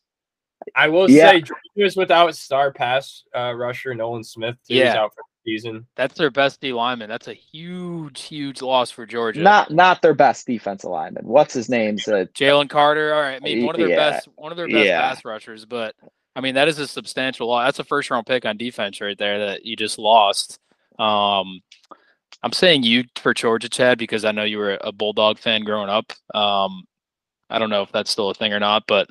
[0.74, 1.30] I will Yeah.
[1.30, 1.42] say
[1.76, 4.56] Georgia's without star pass uh, rusher Nolan Smith.
[4.66, 4.74] Too.
[4.74, 5.02] He's Yeah.
[5.04, 5.86] out for the season.
[5.96, 7.08] That's their best D lineman.
[7.08, 9.42] That's a huge, huge loss for Georgia.
[9.42, 11.26] Not not their best defensive lineman.
[11.26, 13.14] What's his name's uh, Jalen Carter.
[13.14, 14.10] All right, I mean one of their Yeah.
[14.10, 15.00] best, one of their best Yeah.
[15.00, 15.64] pass rushers.
[15.64, 15.94] But
[16.36, 17.66] I mean that is a substantial loss.
[17.66, 20.58] That's a first round pick on defense right there that you just lost.
[20.98, 21.60] Um,
[22.42, 25.90] I'm saying you for Georgia, Chad, because I know you were a Bulldog fan growing
[25.90, 26.12] up.
[26.34, 26.84] Um,
[27.50, 29.08] I don't know if that's still a thing or not, but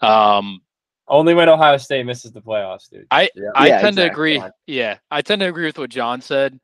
[0.00, 0.60] um,
[1.08, 3.06] Only when Ohio State misses the playoffs, dude.
[3.10, 3.50] I Yeah.
[3.54, 4.42] I Yeah, tend to agree.
[4.66, 6.60] Yeah, I tend to agree with what John said.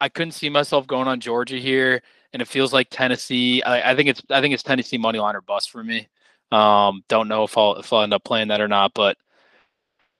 [0.00, 3.62] I couldn't see myself going on Georgia here, and it feels like Tennessee.
[3.62, 6.08] I, I think it's I think it's Tennessee money line or bust for me.
[6.52, 9.16] Um, don't know if I'll if I'll end up playing that or not, but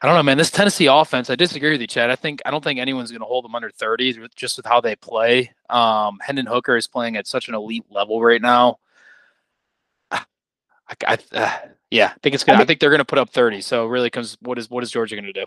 [0.01, 0.37] I don't know, man.
[0.37, 2.11] This Tennessee offense, I disagree with you, Chad.
[2.11, 4.81] I think I don't think anyone's going to hold them under 30 just with how
[4.81, 5.53] they play.
[5.71, 8.79] Um, Hendon Hooker is playing at such an elite level right now.
[10.89, 11.53] I, I uh,
[11.91, 12.57] yeah, I think it's gonna.
[12.57, 13.61] I, mean- think they're gonna put up 30.
[13.61, 14.37] So it really comes.
[14.41, 15.45] What is what is Georgia gonna do?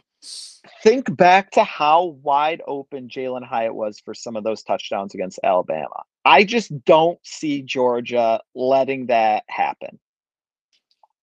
[0.84, 5.40] think back to how wide open Jalin Hyatt was for some of those touchdowns against
[5.44, 6.04] Alabama.
[6.26, 10.00] I just don't see Georgia letting that happen.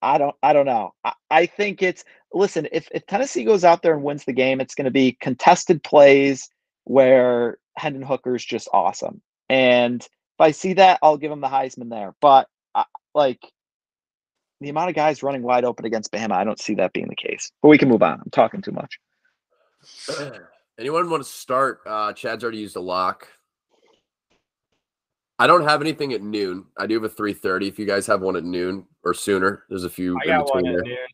[0.02, 0.94] I don't I don't know.
[1.04, 4.60] I, I think it's listen, if, if Tennessee goes out there and wins the game,
[4.60, 6.48] it's gonna be contested plays
[6.84, 9.22] where Hendon Hooker's just awesome.
[9.48, 12.14] And if I see that, I'll give him the Heisman there.
[12.20, 13.40] But I, like
[14.60, 17.16] the amount of guys running wide open against Bama, I don't see that being the
[17.16, 17.50] case.
[17.62, 18.20] But we can move on.
[18.24, 18.98] I'm talking too much.
[20.78, 21.80] Anyone want to start?
[21.86, 23.28] Uh, Chad's already used a lock.
[25.38, 26.66] I don't have anything at noon.
[26.78, 27.68] I do have a three thirty.
[27.68, 30.38] If you guys have one at noon or sooner, there's a few I in got
[30.38, 30.84] one between at there.
[30.84, 31.06] noon.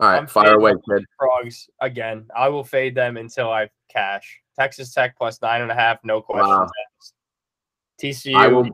[0.00, 1.04] All right, I'm fire away, kid.
[1.18, 2.26] Frogs again.
[2.34, 4.40] I will fade them until I cash.
[4.58, 6.70] Texas Tech plus nine and a half, no questions Wow.
[6.98, 7.14] asked.
[8.02, 8.66] TCU, I will.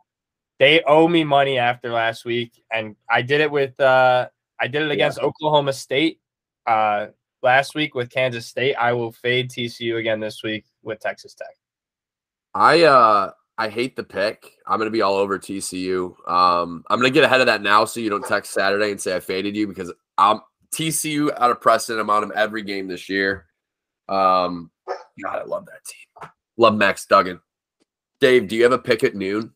[0.58, 4.28] They owe me money after last week, and I did it with uh
[4.60, 4.94] I did it Yeah.
[4.94, 6.20] against Oklahoma State
[6.66, 7.08] uh
[7.42, 8.74] last week with Kansas State.
[8.74, 11.54] I will fade TCU again this week with Texas Tech.
[12.54, 14.52] I uh I hate the pick.
[14.66, 16.14] I'm gonna be all over TCU.
[16.28, 19.16] Um, I'm gonna get ahead of that now, so you don't text Saturday and say
[19.16, 20.40] I faded you because I'm
[20.74, 22.00] TCU out of precedent.
[22.00, 23.46] I'm on them every game this year.
[24.08, 24.70] Um,
[25.22, 26.30] God, I love that team.
[26.58, 27.40] Love Max Duggan.
[28.20, 29.52] Dave, do you have a pick at noon?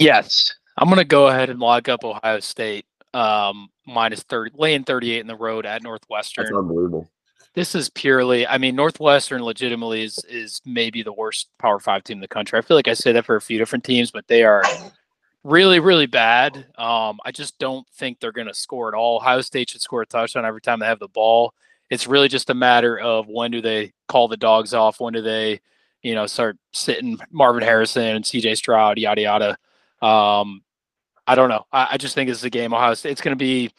[0.00, 5.20] Yes, I'm gonna go ahead and lock up Ohio State um, minus thirty, laying 38
[5.20, 6.46] in the road at Northwestern.
[6.46, 7.06] That's unbelievable.
[7.52, 12.16] This is purely, I mean, Northwestern legitimately is is maybe the worst Power Five team
[12.16, 12.58] in the country.
[12.58, 14.62] I feel like I say that for a few different teams, but they are
[15.44, 16.56] really, really bad.
[16.78, 19.16] Um, I just don't think they're gonna score at all.
[19.16, 21.52] Ohio State should score a touchdown every time they have the ball.
[21.90, 24.98] It's really just a matter of when do they call the dogs off?
[24.98, 25.60] When do they,
[26.02, 28.54] you know, start sitting Marvin Harrison and C.J.
[28.54, 29.58] Stroud, yada yada.
[30.02, 30.62] Um,
[31.26, 31.64] I don't know.
[31.72, 32.72] I, I just think this is a game.
[32.74, 33.10] Ohio State.
[33.12, 33.70] It's going to be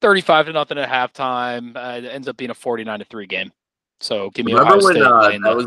[0.00, 1.76] 35 to nothing at halftime.
[1.76, 3.52] Uh, it ends up being a 49 to three game.
[4.00, 5.02] So give me Remember Ohio when State.
[5.06, 5.66] uh, laying that was?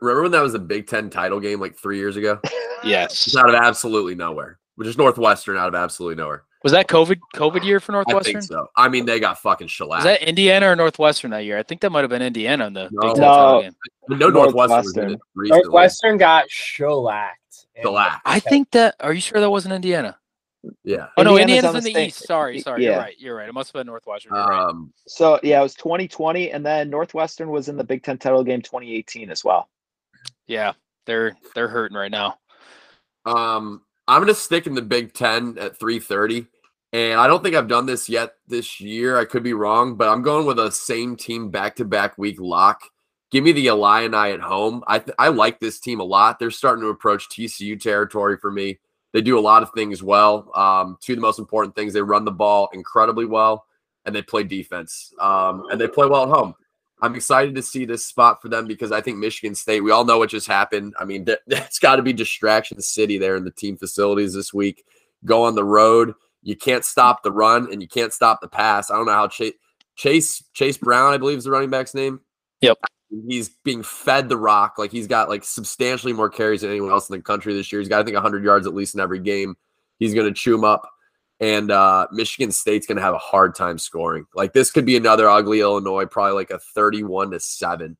[0.00, 2.40] Remember when that was a Big Ten title game like three years ago?
[2.84, 3.26] yes.
[3.26, 4.58] It's out of absolutely nowhere.
[4.76, 6.44] Which is Northwestern out of absolutely nowhere.
[6.62, 8.34] Was that COVID COVID year for I Northwestern?
[8.34, 8.66] think so.
[8.76, 10.04] I mean, they got fucking shellacked.
[10.04, 11.56] Was that Indiana or Northwestern that year?
[11.58, 13.00] I think that might have been Indiana in the No.
[13.00, 13.28] Big Ten No.
[13.34, 13.76] title game.
[14.08, 15.18] no Northwestern Northwestern.
[15.36, 17.37] Northwestern got shellacked.
[17.78, 18.22] In the Shellacked.
[18.24, 18.96] I think that.
[19.00, 20.18] Are you sure that wasn't Indiana?
[20.84, 21.08] Yeah.
[21.16, 22.26] Oh no, Indiana's Indiana's in the the East.
[22.26, 22.84] Sorry, y- sorry.
[22.84, 23.14] You're right.
[23.18, 23.48] You're right.
[23.48, 24.34] It must have been Northwestern.
[24.34, 24.62] You're right.
[24.68, 28.42] Um, So yeah, it was 2020, and then Northwestern was in the Big Ten title
[28.44, 29.68] game 2018 as well.
[30.46, 30.72] Yeah,
[31.06, 32.38] they're they're hurting right now.
[33.24, 36.46] Um, I'm gonna stick in the Big Ten at 3:30,
[36.92, 39.18] and I don't think I've done this yet this year.
[39.18, 42.82] I could be wrong, but I'm going with a same team back-to-back week lock.
[43.30, 44.82] Give me the Illini at home.
[44.86, 46.38] I th- I like this team a lot.
[46.38, 48.78] They're starting to approach TCU territory for me.
[49.12, 50.50] They do a lot of things well.
[50.54, 53.66] Um, two of the most important things: they run the ball incredibly well,
[54.06, 55.12] and they play defense.
[55.20, 56.54] Um, and they play well at home.
[57.00, 60.04] I'm excited to see this spot for them because I think Michigan State, we all
[60.04, 60.94] know what just happened.
[60.98, 64.52] I mean, th- it's got to be distraction city there in the team facilities this
[64.52, 64.84] week.
[65.24, 66.14] Go on the road.
[66.42, 68.90] You can't stop the run and you can't stop the pass.
[68.90, 69.54] I don't know how Chase
[69.96, 72.20] Chase Chase Brown, I believe is the running back's name.
[72.60, 72.78] Yep.
[73.10, 74.74] He's being fed the rock.
[74.78, 77.80] Like he's got like substantially more carries than anyone else in the country this year.
[77.80, 79.56] He's got I think 100 yards at least in every game.
[79.98, 80.88] He's going to chew him up
[81.40, 84.26] and uh, Michigan State's going to have a hard time scoring.
[84.34, 87.96] Like this could be another ugly Illinois, probably like a 31 to 7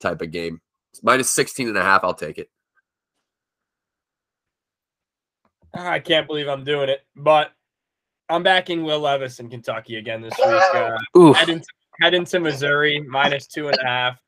[0.00, 0.60] type of game.
[1.02, 2.48] Minus 16 and a half, I'll take it.
[5.74, 7.52] I can't believe I'm doing it, but
[8.28, 10.62] I'm backing Will Levis in Kentucky again this week.
[10.74, 11.66] Uh, Ooh, head, into,
[12.00, 14.18] head into Missouri minus two and a half.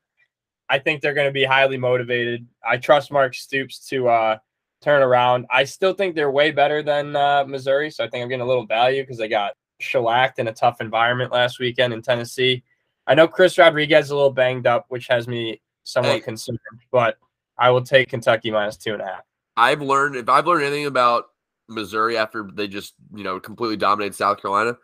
[0.71, 2.47] I think they're going to be highly motivated.
[2.65, 4.37] I trust Mark Stoops to uh,
[4.81, 5.45] turn around.
[5.51, 8.47] I still think they're way better than uh, Missouri, so I think I'm getting a
[8.47, 12.63] little value because they got shellacked in a tough environment last weekend in Tennessee.
[13.05, 16.19] I know Chris Rodriguez is a little banged up, which has me somewhat Hey.
[16.21, 17.17] concerned, but
[17.57, 19.23] I will take Kentucky minus two and a half.
[19.57, 21.25] I've learned if I've learned anything about
[21.67, 24.77] Missouri after they just, you know, completely dominated South Carolina,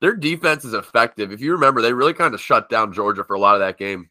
[0.00, 1.30] their defense is effective.
[1.30, 3.76] If you remember, they really kind of shut down Georgia for a lot of that
[3.76, 4.08] game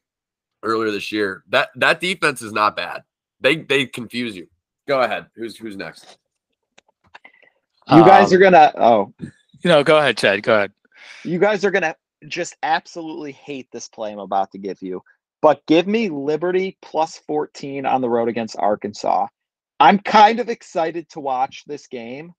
[0.65, 1.43] earlier this year.
[1.49, 3.03] That that defense is not bad.
[3.39, 4.47] They they confuse you.
[4.87, 5.27] Go ahead.
[5.35, 6.17] Who's who's next?
[7.91, 10.43] You guys Um, are gonna oh, you know, go ahead, Chad.
[10.43, 10.71] Go ahead.
[11.23, 11.95] you guys are gonna
[12.27, 15.01] just absolutely hate this play I'm about to give you.
[15.41, 19.27] But give me Liberty plus 14 on the road against Arkansas.
[19.79, 22.33] I'm kind of excited to watch this game.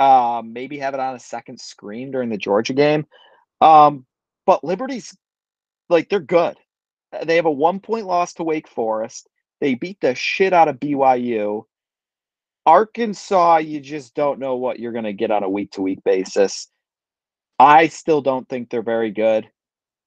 [0.00, 3.06] Um, maybe have it on a second screen during the Georgia game.
[3.60, 4.06] Um,
[4.46, 5.16] but Liberty's
[5.88, 6.56] like they're good.
[7.24, 9.28] They have a one point loss to Wake Forest.
[9.60, 11.64] They beat the shit out of BYU.
[12.66, 16.02] Arkansas, you just don't know what you're going to get on a week to week
[16.04, 16.68] basis.
[17.58, 19.48] I still don't think they're very good.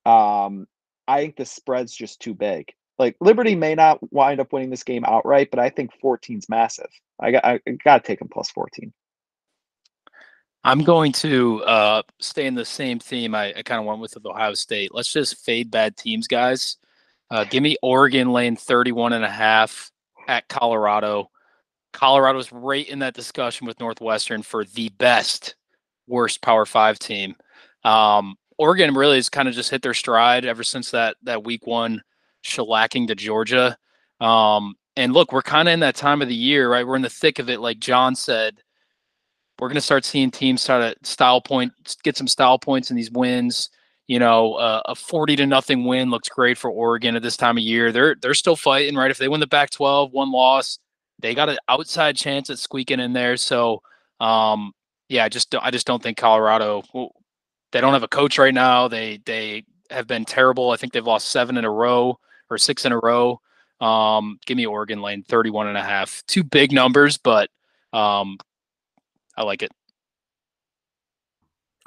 [0.05, 0.67] Um,
[1.07, 2.73] I think the spread's just too big.
[2.99, 6.89] Like Liberty may not wind up winning this game outright, but I think 14's massive.
[7.19, 8.91] I got I got to take them plus 14.
[10.63, 14.15] I'm going to uh, stay in the same theme I, I kind of went with
[14.15, 14.93] with Ohio State.
[14.93, 16.77] Let's just fade bad teams, guys.
[17.29, 19.91] Uh, give me Oregon lane 31 and a half
[20.27, 21.29] at Colorado.
[21.93, 25.55] Colorado's right in that discussion with Northwestern for the best,
[26.07, 27.35] worst Power Five team.
[27.83, 31.65] Um, Oregon really has kind of just hit their stride ever since that that week
[31.67, 32.01] one
[32.43, 33.77] shellacking to Georgia.
[34.19, 36.85] Um, and look, we're kind of in that time of the year, right?
[36.85, 38.61] We're in the thick of it, like John said
[39.59, 42.95] we're going to start seeing teams start to style point, get some style points in
[42.95, 43.69] these wins.
[44.07, 47.57] You know, uh, a forty to nothing win looks great for Oregon at this time
[47.57, 47.91] of year.
[47.91, 49.11] They're they're still fighting, right?
[49.11, 50.79] If they win the Pac-12, one loss,
[51.19, 53.35] they got an outside chance at squeaking in there.
[53.37, 53.81] So,
[54.19, 54.71] um,
[55.09, 56.83] yeah, I just I just don't think Colorado.
[57.71, 58.87] They don't have a coach right now.
[58.87, 60.71] They they have been terrible.
[60.71, 62.17] I think they've lost seven in a row
[62.49, 63.41] or six in a row.
[63.79, 66.23] Um, give me Oregon lane 31 and a half.
[66.27, 67.49] Two big numbers, but
[67.93, 68.37] um,
[69.35, 69.71] I like it.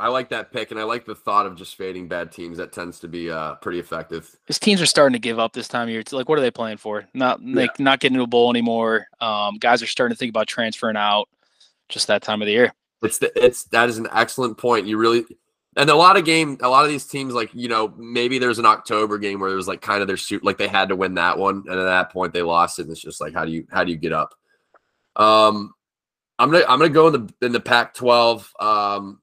[0.00, 2.56] I like that pick, and I like the thought of just fading bad teams.
[2.58, 4.34] That tends to be uh, pretty effective.
[4.46, 6.00] His teams are starting to give up this time of year.
[6.00, 7.06] It's like, what are they playing for?
[7.12, 9.06] Not like not getting to a bowl anymore.
[9.20, 11.28] Um, guys are starting to think about transferring out.
[11.88, 12.72] Just that time of the year.
[13.02, 14.86] It's the it's that is an excellent point.
[14.86, 15.24] You really
[15.76, 18.58] and a lot of game, a lot of these teams, like you know, maybe there's
[18.58, 20.96] an October game where it was like kind of their suit, like they had to
[20.96, 22.82] win that one, and at that point they lost it.
[22.82, 24.34] And it's just like, how do you how do you get up?
[25.14, 25.72] Um,
[26.38, 28.48] I'm gonna I'm gonna go in the in the Pac-12.
[28.60, 29.19] Um,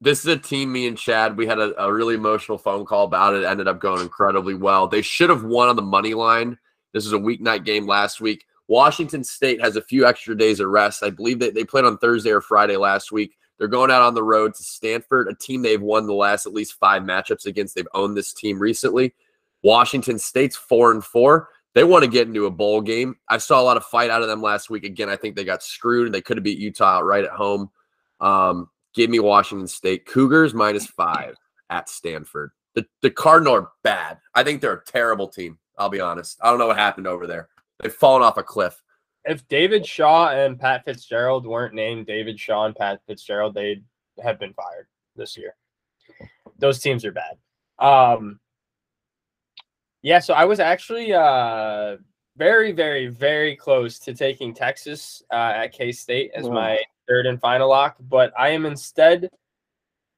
[0.00, 0.72] this is a team.
[0.72, 3.42] Me and Chad, we had a, a really emotional phone call about it.
[3.42, 3.46] it.
[3.46, 4.88] Ended up going incredibly well.
[4.88, 6.58] They should have won on the money line.
[6.92, 8.44] This is a weeknight game last week.
[8.68, 11.02] Washington State has a few extra days of rest.
[11.02, 13.36] I believe that they played on Thursday or Friday last week.
[13.58, 16.54] They're going out on the road to Stanford, a team they've won the last at
[16.54, 17.74] least five matchups against.
[17.74, 19.12] They've owned this team recently.
[19.62, 21.48] Washington State's four and four.
[21.74, 23.16] They want to get into a bowl game.
[23.28, 24.84] I saw a lot of fight out of them last week.
[24.84, 26.06] Again, I think they got screwed.
[26.06, 27.70] And they could have beat Utah outright at home.
[28.20, 30.06] Um, Give me Washington State.
[30.06, 31.36] Cougars minus five
[31.70, 32.50] at Stanford.
[32.74, 34.18] The the Cardinal are bad.
[34.34, 35.58] I think they're a terrible team.
[35.78, 36.38] I'll be honest.
[36.42, 37.48] I don't know what happened over there.
[37.80, 38.82] They've fallen off a cliff.
[39.24, 43.84] If David Shaw and Pat Fitzgerald weren't named David Shaw and Pat Fitzgerald, they'd
[44.22, 45.54] have been fired this year.
[46.58, 47.38] Those teams are bad.
[47.78, 48.40] Um,
[50.02, 51.96] yeah, so I was actually uh,
[52.36, 56.78] very, very, very close to taking Texas uh, at K State as my
[57.10, 59.28] third and final lock, but I am instead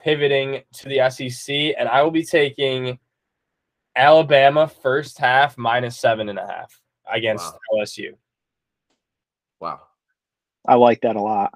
[0.00, 2.98] pivoting to the SEC, and I will be taking
[3.96, 8.12] Alabama first half minus seven and a half against LSU.
[9.60, 9.80] Wow.
[10.66, 11.54] I like that a lot.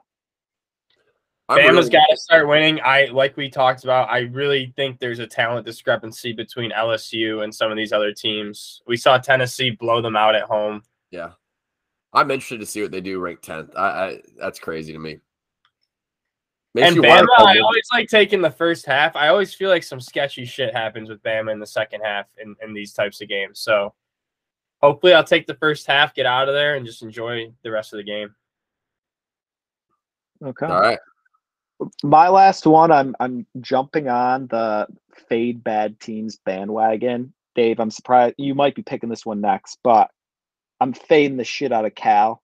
[1.48, 2.80] I'm Bama's really- got to start winning.
[2.84, 4.10] I like we talked about.
[4.10, 8.82] I really think there's a talent discrepancy between LSU and some of these other teams.
[8.86, 10.82] We saw Tennessee blow them out at home.
[11.12, 11.32] Yeah.
[12.12, 13.76] I'm interested to see what they do ranked 10th.
[13.76, 15.18] I, I that's crazy to me.
[16.76, 19.16] Makes and you Bama, I always like taking the first half.
[19.16, 22.54] I always feel like some sketchy shit happens with Bama in the second half in,
[22.62, 23.60] in these types of games.
[23.60, 23.94] So
[24.82, 27.94] hopefully I'll take the first half, get out of there, and just enjoy the rest
[27.94, 28.34] of the game.
[30.44, 30.66] Okay.
[30.66, 30.98] All right.
[32.02, 34.86] My last one, I'm I'm jumping on the
[35.30, 37.32] fade bad teams bandwagon.
[37.54, 40.10] Dave, I'm surprised you might be picking this one next, but
[40.78, 42.42] I'm fading the shit out of Cal.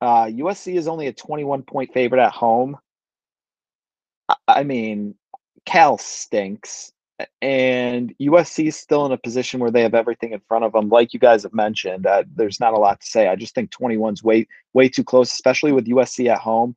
[0.00, 2.78] Uh, USC is only a 21 point favorite at home.
[4.28, 5.14] I- I mean,
[5.64, 6.92] Cal stinks,
[7.40, 10.88] and USC is still in a position where they have everything in front of them.
[10.88, 13.28] Like you guys have mentioned, uh, there's not a lot to say.
[13.28, 16.76] I just think 21's way way too close, especially with USC at home.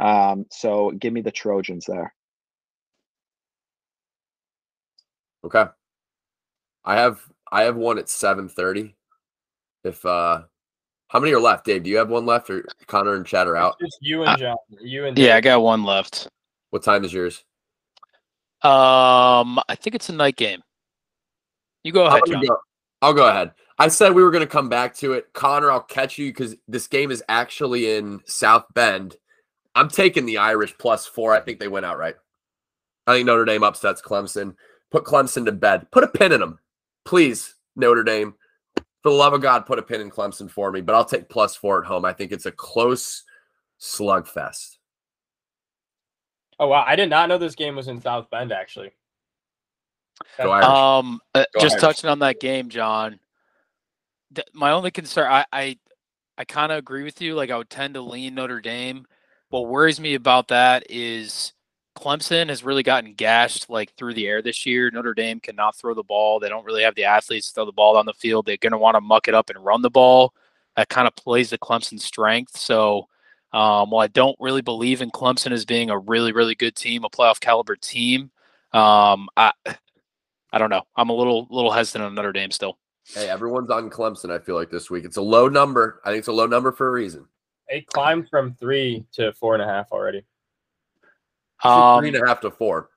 [0.00, 2.14] Um, so give me the Trojans there.
[5.44, 5.66] Okay.
[6.84, 7.20] I have
[7.52, 8.94] I have one at 7:30.
[9.84, 10.42] If uh
[11.08, 11.82] how many are left, Dave?
[11.82, 13.76] Do you have one left or Connor and Chad are out?
[13.80, 14.56] Just you and Uh, John.
[14.80, 16.28] You and Yeah, I got one left.
[16.74, 17.44] What time is yours?
[18.62, 20.60] Um, I think it's a night game.
[21.84, 22.44] You go ahead, John.
[22.44, 22.58] go-
[23.00, 23.52] I'll go ahead.
[23.78, 25.32] I said we were going to come back to it.
[25.34, 29.14] Connor, I'll catch you because this game is actually in South Bend.
[29.76, 31.32] I'm taking the Irish plus four.
[31.32, 32.16] I think they went outright.
[33.06, 34.56] I think Notre Dame upsets Clemson.
[34.90, 35.88] Put Clemson to bed.
[35.92, 36.58] Put a pin in them,
[37.04, 38.34] please, Notre Dame.
[38.74, 40.80] For the love of God, put a pin in Clemson for me.
[40.80, 42.04] But I'll take plus four at home.
[42.04, 43.22] I think it's a close
[43.80, 44.78] slugfest.
[46.58, 48.52] Oh wow, I did not know this game was in South Bend.
[48.52, 48.92] Actually,
[50.38, 51.80] Um, uh, just Irish.
[51.80, 53.18] touching on that game, John.
[54.34, 55.78] th- my only concern, I, I,
[56.38, 57.34] I kind of agree with you.
[57.34, 59.06] Like I would tend to lean Notre Dame.
[59.50, 61.52] What worries me about that is
[61.96, 64.90] Clemson has really gotten gashed like through the air this year.
[64.90, 66.40] Notre Dame cannot throw the ball.
[66.40, 68.46] They don't really have the athletes to throw the ball down the field.
[68.46, 70.34] They're going to want to muck it up and run the ball.
[70.76, 72.56] That kind of plays the Clemson strength.
[72.56, 73.08] So,
[73.54, 77.04] um, while I don't really believe in Clemson as being a really, really good team,
[77.04, 78.32] a playoff caliber team,
[78.72, 79.52] um, I,
[80.52, 80.82] I don't know.
[80.96, 82.78] I'm a little, little hesitant on Notre Dame still.
[83.06, 84.32] Hey, everyone's on Clemson.
[84.32, 86.00] I feel like this week it's a low number.
[86.04, 87.26] I think it's a low number for a reason.
[87.68, 90.24] it climbed from three to four and a half already.
[91.62, 92.90] Um, three and a half to four.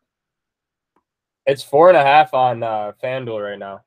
[1.45, 3.81] It's four and a half on uh, FanDuel right now.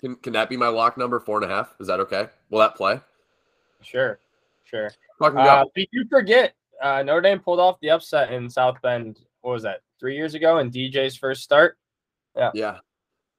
[0.00, 1.20] Can, can that be my lock number?
[1.20, 1.74] Four and a half.
[1.78, 2.28] Is that okay?
[2.50, 3.00] Will that play?
[3.82, 4.18] Sure,
[4.66, 4.90] sure.
[5.18, 5.70] Fucking Uh, go.
[5.74, 9.18] but you forget uh, Notre Dame pulled off the upset in South Bend.
[9.40, 9.80] What was that?
[9.98, 11.78] Three years ago in DJ's first start.
[12.36, 12.50] Yeah.
[12.52, 12.78] Yeah.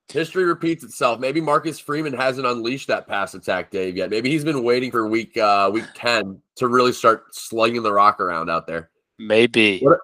[0.10, 1.20] History repeats itself.
[1.20, 4.10] Maybe Marcus Freeman hasn't unleashed that pass attack, Dave, yet.
[4.10, 8.20] Maybe he's been waiting for week uh week 10 to really start slugging the rock
[8.20, 8.90] around out there.
[9.20, 9.80] maybe.
[9.82, 10.00] What-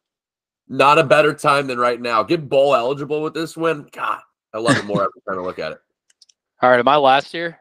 [0.68, 2.22] Not a better time than right now.
[2.24, 3.88] Get bowl eligible with this win.
[3.92, 4.20] God,
[4.54, 5.80] I love it more every time I look at it.
[6.62, 7.60] All right, am I last year?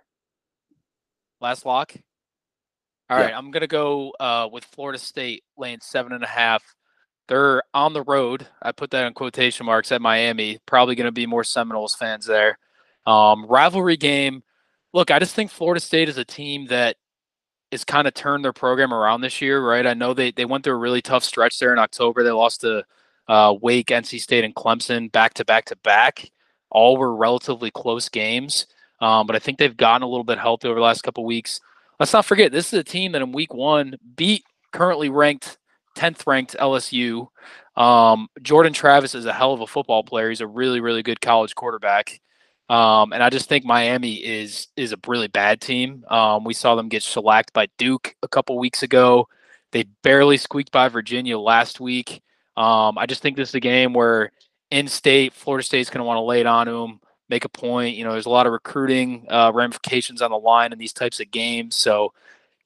[1.40, 1.94] Last lock.
[3.12, 3.27] All Yeah.
[3.27, 6.62] right, I'm gonna go uh, with Florida State laying seven and a half.
[7.29, 8.46] They're on the road.
[8.62, 10.59] I put that in quotation marks at Miami.
[10.66, 12.59] Probably gonna be more Seminoles fans there.
[13.07, 14.43] Um, rivalry game.
[14.93, 16.97] Look, I just think Florida State is a team that
[17.70, 19.86] is kind of turned their program around this year, right?
[19.86, 22.22] I know they they went through a really tough stretch there in October.
[22.22, 22.84] They lost to
[23.28, 26.30] uh, Wake, NC State, and Clemson back to back to back.
[26.70, 28.66] All were relatively close games.
[29.01, 31.61] Um, but I think they've gotten a little bit healthy over the last couple weeks.
[32.03, 34.42] Let's not forget this is a team that in week one beat
[34.72, 35.57] currently ranked
[35.96, 37.28] 10th ranked LSU.
[37.76, 40.28] Um, Jordan Travis is a hell of a football player.
[40.28, 42.20] He's a really, really good college quarterback.
[42.68, 46.05] Um, and I just think Miami is is a really bad team.
[46.09, 49.28] Um, we saw them get shellacked by Duke a couple weeks ago.
[49.70, 52.20] They barely squeaked by Virginia last week.
[52.57, 54.32] Um, I just think this is a game where
[54.72, 56.98] in state, Florida State's going to want to lay it on them
[57.33, 57.97] make a point.
[57.97, 61.18] You know, there's a lot of recruiting uh, ramifications on the line in these types
[61.18, 61.74] of games.
[61.74, 62.12] So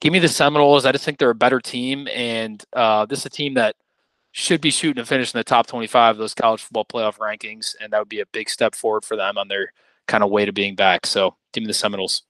[0.01, 0.85] give me the Seminoles.
[0.85, 2.07] I just think they're a better team.
[2.09, 3.77] And uh, this is a team that
[4.33, 7.75] should be shooting to finish in the top 25 of those college football playoff rankings,
[7.81, 9.71] and that would be a big step forward for them on their
[10.05, 11.05] kind of way to being back.
[11.05, 12.23] So give me the Seminoles.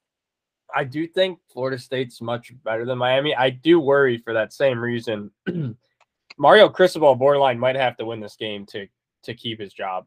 [0.74, 3.36] I do think Florida State's much better than Miami.
[3.36, 5.32] I do worry for that same reason.
[6.38, 8.88] Mario Cristobal borderline might have to win this game to
[9.24, 10.06] to keep his job.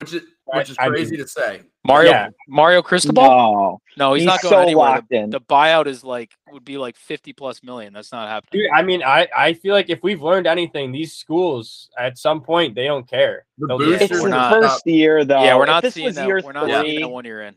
[0.00, 1.62] Which is which is I crazy mean- to say.
[1.86, 2.28] Mario Yeah.
[2.48, 3.22] Mario Cristobal?
[3.22, 5.02] No, No, he's, he's not going so anywhere.
[5.10, 5.30] The, in.
[5.30, 7.92] the buyout is like would be like 50 plus million.
[7.92, 8.62] That's not happening.
[8.62, 12.40] Dude, I mean, I, I feel like if we've learned anything, these schools at some
[12.40, 13.44] point they don't care.
[13.58, 15.44] The They'll boosters it's we're the not- first year though.
[15.44, 16.26] yeah, we're not this seeing was that.
[16.26, 17.54] year We're not three, seeing that one year in.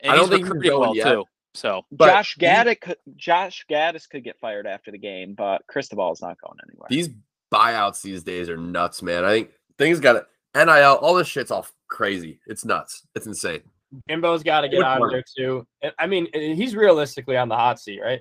[0.00, 1.04] And I don't he's think he's recruiting going well yet.
[1.12, 1.24] too.
[1.54, 5.62] So But Josh these- Gattis, could, Josh Gattis could get fired after the game, but
[5.68, 6.86] Cristobal's not going anywhere.
[6.90, 7.10] These
[7.52, 9.24] buyouts these days are nuts, man.
[9.24, 10.26] I think things got to
[10.64, 10.96] NIL.
[10.96, 12.40] All this shit's all crazy.
[12.46, 13.06] It's nuts.
[13.14, 13.62] It's insane.
[14.08, 15.66] Jimbo's got to get out of there too.
[15.98, 18.20] I mean, he's realistically on the hot seat, right?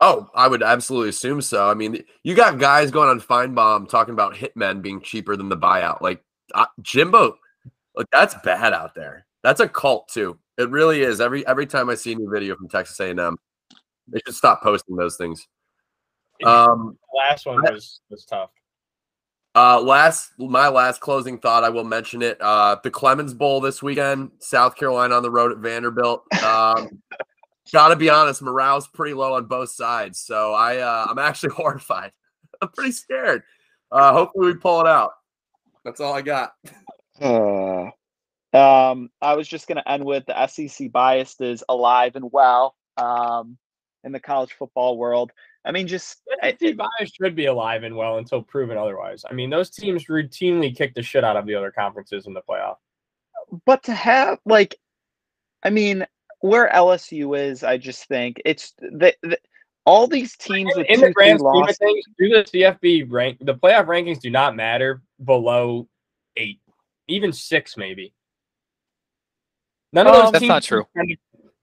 [0.00, 1.68] Oh, I would absolutely assume so.
[1.68, 5.56] I mean, you got guys going on Finebaum talking about hitmen being cheaper than the
[5.56, 6.00] buyout.
[6.00, 6.22] Like
[6.54, 7.36] uh, Jimbo,
[7.96, 9.26] like that's bad out there.
[9.42, 10.38] That's a cult too.
[10.56, 11.20] It really is.
[11.20, 13.36] Every every time I see a new video from Texas A&M,
[14.06, 15.46] they should stop posting those things.
[16.44, 18.50] Um, The last one was was tough.
[19.58, 22.40] Uh, last my last closing thought, I will mention it.
[22.40, 26.22] Uh, the Clemens Bowl this weekend, South Carolina on the road at Vanderbilt.
[26.44, 27.02] Um,
[27.72, 32.12] gotta be honest, morale's pretty low on both sides, so I uh, I'm actually horrified.
[32.62, 33.42] I'm pretty scared.
[33.90, 35.10] Uh, hopefully we pull it out.
[35.84, 36.52] That's all I got.
[37.20, 37.90] Uh,
[38.56, 42.76] um, I was just going to end with the SEC bias is alive and well
[42.96, 43.58] um,
[44.04, 45.32] in the college football world.
[45.64, 49.24] I mean, just I- SEC bias should be alive and well until proven otherwise.
[49.28, 52.42] I mean, those teams routinely kick the shit out of the other conferences in the
[52.42, 52.76] playoff.
[53.64, 54.76] but to have like,
[55.62, 56.06] I mean,
[56.40, 59.38] where LSU is, I just think it's the, the
[59.84, 63.38] all these teams with in the grand three scheme of things, do the CFB rank
[63.40, 65.88] the playoff rankings do not matter below
[66.36, 66.60] eight,
[67.08, 68.12] even six, maybe.
[69.92, 70.86] None of Um, those That's teams not true.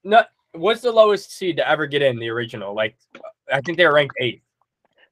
[0.04, 0.28] Not,
[0.58, 2.74] what's the lowest seed to ever get in the original?
[2.74, 2.96] Like,
[3.52, 4.42] I think they were ranked eighth.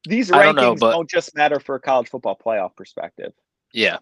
[0.07, 3.33] These I don't rankings know, but- don't just matter for a college football playoff perspective.
[3.73, 3.99] yeah.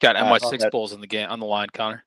[0.00, 2.04] Got Uh, MY six that- bowls in the game on the line, Connor.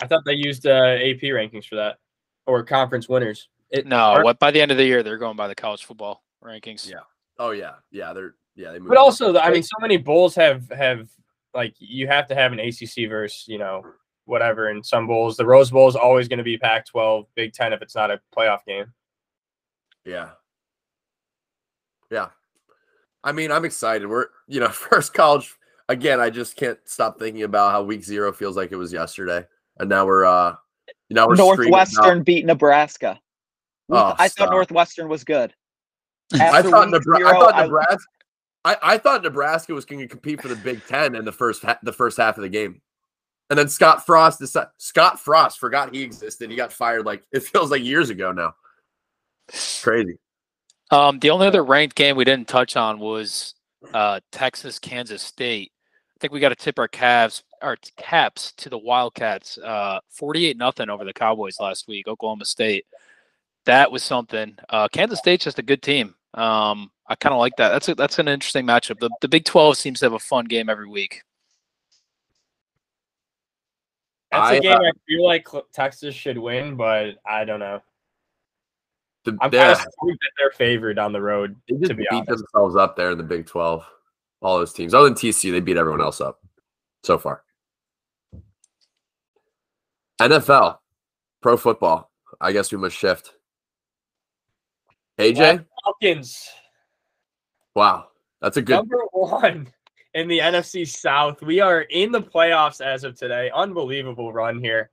[0.00, 1.98] I thought they used uh, AP rankings for that
[2.46, 3.48] or conference winners.
[3.70, 5.84] It, No, or- what by the end of the year they're going by the college
[5.84, 6.88] football rankings.
[6.90, 7.00] Yeah.
[7.38, 8.12] Oh yeah, yeah.
[8.12, 8.72] They're yeah.
[8.72, 9.04] They moved but on.
[9.04, 11.08] also, I mean, so many bowls have have
[11.54, 13.84] like you have to have an ACC versus you know
[14.24, 14.70] whatever.
[14.70, 17.82] In some bowls, the Rose Bowl is always going to be Pac-12, Big Ten if
[17.82, 18.92] it's not a playoff game.
[20.04, 20.30] Yeah.
[22.10, 22.28] Yeah.
[23.24, 24.06] I mean, I'm excited.
[24.06, 25.54] We're, you know, first college
[25.88, 29.46] again, I just can't stop thinking about how week 0 feels like it was yesterday.
[29.78, 30.56] And now we're uh
[31.08, 33.20] you know, we're Northwestern beat Nebraska.
[33.88, 34.46] We Oh, I stop.
[34.48, 35.54] thought Northwestern was good.
[36.34, 38.04] I thought, week Nebra- I thought Nebraska
[38.64, 41.62] I, I thought Nebraska was going to compete for the Big 10 in the first
[41.62, 42.80] ha- the first half of the game.
[43.52, 46.48] And then Scott Frost decided, Scott Frost forgot he existed.
[46.48, 48.54] He got fired like it feels like years ago now.
[49.82, 50.16] Crazy.
[50.90, 53.54] Um, the only other ranked game we didn't touch on was
[53.92, 55.70] uh, Texas Kansas State.
[55.84, 59.58] I think we got to tip our calves our caps to the Wildcats.
[59.58, 62.08] Uh, Forty-eight nothing over the Cowboys last week.
[62.08, 62.86] Oklahoma State.
[63.66, 64.56] That was something.
[64.70, 66.14] Uh, Kansas State's just a good team.
[66.32, 67.68] Um, I kind of like that.
[67.68, 68.98] That's a, that's an interesting matchup.
[68.98, 71.20] The, the Big Twelve seems to have a fun game every week.
[74.32, 77.82] That's I, a game uh, I feel like Texas should win, but I don't know.
[79.24, 81.54] The, I'm kind of that they're favored on the road.
[81.68, 82.28] they just to be beat honest.
[82.28, 83.84] themselves up there in the Big 12.
[84.40, 84.94] All those teams.
[84.94, 86.40] Other than TCU, they beat everyone else up
[87.04, 87.44] so far.
[90.20, 90.78] NFL,
[91.40, 92.10] pro football.
[92.40, 93.34] I guess we must shift.
[95.18, 95.64] AJ?
[95.84, 96.48] Falcons
[97.74, 98.08] Wow.
[98.40, 99.68] That's a good number one
[100.14, 101.40] in the NFC South.
[101.42, 103.50] We are in the playoffs as of today.
[103.54, 104.90] Unbelievable run here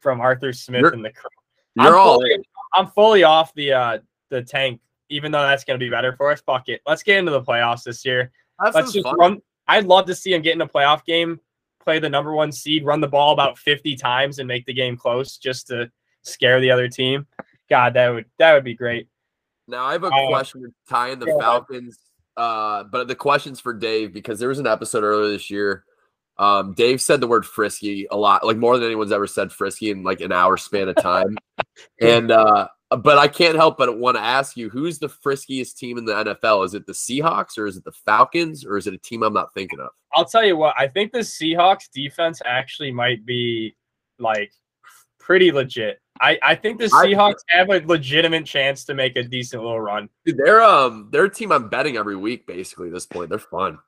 [0.00, 1.28] from Arthur Smith You're- and the crew.
[1.74, 2.36] you're I'm all fully,
[2.74, 3.98] I'm fully off the uh
[4.30, 6.40] the tank, even though that's going to be better for us.
[6.40, 6.80] Fuck it.
[6.86, 8.30] Let's get into the playoffs this year.
[8.62, 9.16] Have Let's just fun.
[9.18, 9.42] run.
[9.68, 11.38] I'd love to see him get in a playoff game,
[11.84, 14.96] play the number one seed, run the ball about 50 times, and make the game
[14.96, 15.90] close just to
[16.22, 17.26] scare the other team.
[17.68, 19.06] God, that would that would be great.
[19.68, 21.40] Now I have a Uh, question in the ahead.
[21.40, 21.98] Falcons.
[22.36, 25.84] Uh, but the question's for Dave because there was an episode earlier this year.
[26.38, 29.90] Um, Dave said the word frisky a lot, like more than anyone's ever said frisky
[29.90, 31.36] in like an hour span of time.
[32.00, 35.98] and uh, but I can't help but want to ask you, who's the friskiest team
[35.98, 36.64] in the NFL?
[36.64, 39.32] Is it the Seahawks or is it the Falcons or is it a team I'm
[39.32, 39.90] not thinking of?
[40.14, 40.74] I'll tell you what.
[40.78, 43.74] I think the Seahawks defense actually might be
[44.18, 44.52] like
[45.18, 46.01] pretty legit.
[46.20, 49.80] I, I think the I- Seahawks have a legitimate chance to make a decent little
[49.80, 50.08] run.
[50.24, 52.46] Dude, they're um they're a team I'm betting every week.
[52.46, 53.78] Basically, at this point, they're fun.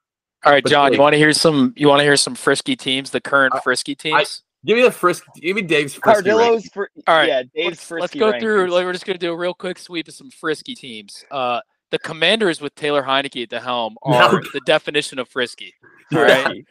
[0.44, 1.72] All right, But John, Dave- you want to hear some?
[1.76, 3.10] You want to hear some frisky teams?
[3.10, 4.42] The current I- frisky teams.
[4.66, 5.24] Give me the frisk.
[5.36, 6.70] Give me Dave's frisky Cardillo's ranking.
[6.72, 8.70] for All right, yeah, Dave's let's, let's frisky go through.
[8.70, 11.22] Like, we're just gonna do a real quick sweep of some frisky teams.
[11.30, 11.60] Uh,
[11.90, 14.14] the Commanders with Taylor Heinicke at the helm No.
[14.14, 15.74] are the definition of frisky.
[16.14, 16.64] All right.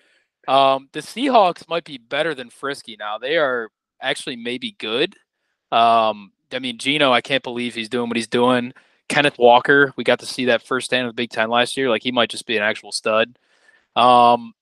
[0.48, 3.18] Um, the Seahawks might be better than frisky now.
[3.20, 3.70] They are
[4.02, 5.16] actually maybe good.
[5.74, 8.74] Um, I mean, Gino, I can't believe he's doing what he's doing.
[9.10, 11.90] Kenneth Walker, we got to see that firsthand the Big Ten last year.
[11.90, 13.38] Like he might just be an actual stud.
[13.96, 14.54] Um,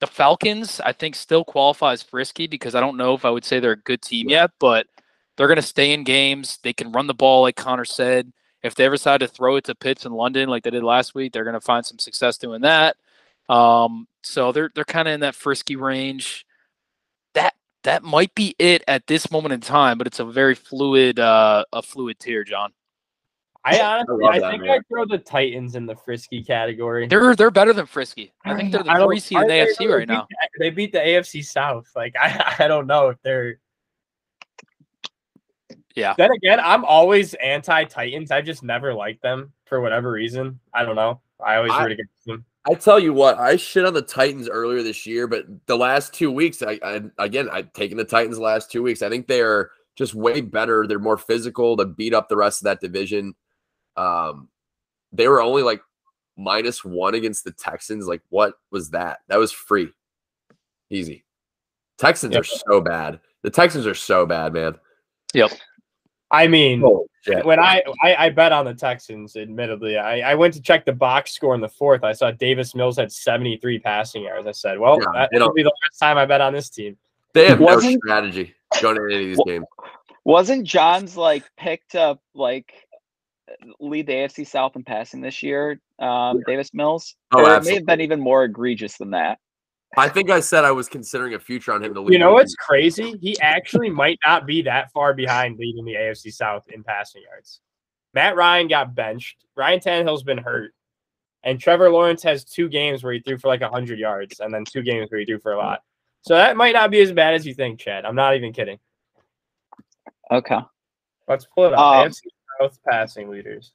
[0.00, 3.44] the Falcons, I think, still qualify as frisky because I don't know if I would
[3.44, 4.86] say they're a good team yet, but
[5.36, 6.58] they're going to stay in games.
[6.62, 8.32] They can run the ball, like Connor said.
[8.62, 11.14] If they ever decide to throw it to Pitts in London, like they did last
[11.14, 12.96] week, they're going to find some success doing that.
[13.48, 16.46] Um, so they're they're kind of in that frisky range.
[17.34, 17.54] That
[17.84, 21.64] that might be it at this moment in time, but it's a very fluid uh,
[21.72, 22.72] a fluid tier, John.
[23.62, 24.70] I honestly, love I, that, think man.
[24.70, 27.06] I'd throw the Titans in the frisky category.
[27.06, 28.32] They're they're better than frisky.
[28.44, 29.94] I think they're the don't- three seed in the AFC really?
[29.94, 30.26] right now.
[30.58, 31.86] They beat the AFC South.
[31.94, 33.58] Like I, I don't know if they're.
[35.94, 36.14] Yeah.
[36.16, 38.30] Then again, I'm always anti Titans.
[38.30, 40.60] I just never liked them for whatever reason.
[40.72, 41.20] I don't know.
[41.44, 42.44] I always I- root against them.
[42.68, 46.12] I tell you what, I shit on the Titans earlier this year, but the last
[46.12, 49.00] two weeks, I, I again, I've taken the Titans the last two weeks.
[49.02, 50.86] I think they are just way better.
[50.86, 53.34] They're more physical to beat up the rest of that division.
[53.96, 54.48] Um,
[55.12, 55.80] they were only like
[56.36, 58.06] minus one against the Texans.
[58.06, 59.20] Like, what was that?
[59.28, 59.90] That was free,
[60.90, 61.24] easy.
[61.98, 62.40] Texans Yep.
[62.40, 63.20] are so bad.
[63.42, 64.74] The Texans are so bad, man.
[65.32, 65.52] Yep.
[66.30, 67.44] I mean, Holy shit.
[67.44, 70.92] when I, I I bet on the Texans, admittedly, I, I went to check the
[70.92, 72.02] box score in the fourth.
[72.04, 74.46] I saw Davis Mills had 73 passing yards.
[74.46, 76.96] I said, well, yeah, that'll be the last time I bet on this team.
[77.34, 79.66] They have no Wasn't- strategy going into any of these games.
[80.24, 82.72] Wasn't John's like picked up like
[83.80, 85.80] lead the AFC South in passing this year?
[85.98, 87.16] Um, Davis Mills.
[87.32, 89.38] Oh, Or it may have been even more egregious than that.
[89.96, 92.12] I think I said I was considering a future on him to lead.
[92.12, 93.16] You know what's crazy?
[93.20, 97.60] He actually might not be that far behind leading the AFC South in passing yards.
[98.14, 99.44] Matt Ryan got benched.
[99.56, 100.72] Ryan Tannehill's been hurt.
[101.42, 104.64] And Trevor Lawrence has two games where he threw for like 100 yards and then
[104.64, 105.82] two games where he threw for a lot.
[106.22, 108.04] So that might not be as bad as you think, Chad.
[108.04, 108.78] I'm not even kidding.
[110.30, 110.58] Okay.
[111.26, 111.78] Let's pull it up.
[111.78, 112.20] Um, AFC
[112.60, 113.72] South passing leaders.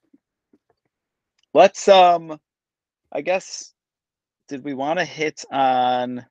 [1.54, 2.40] Let's um
[3.12, 3.74] I guess
[4.48, 6.26] did we want to hit on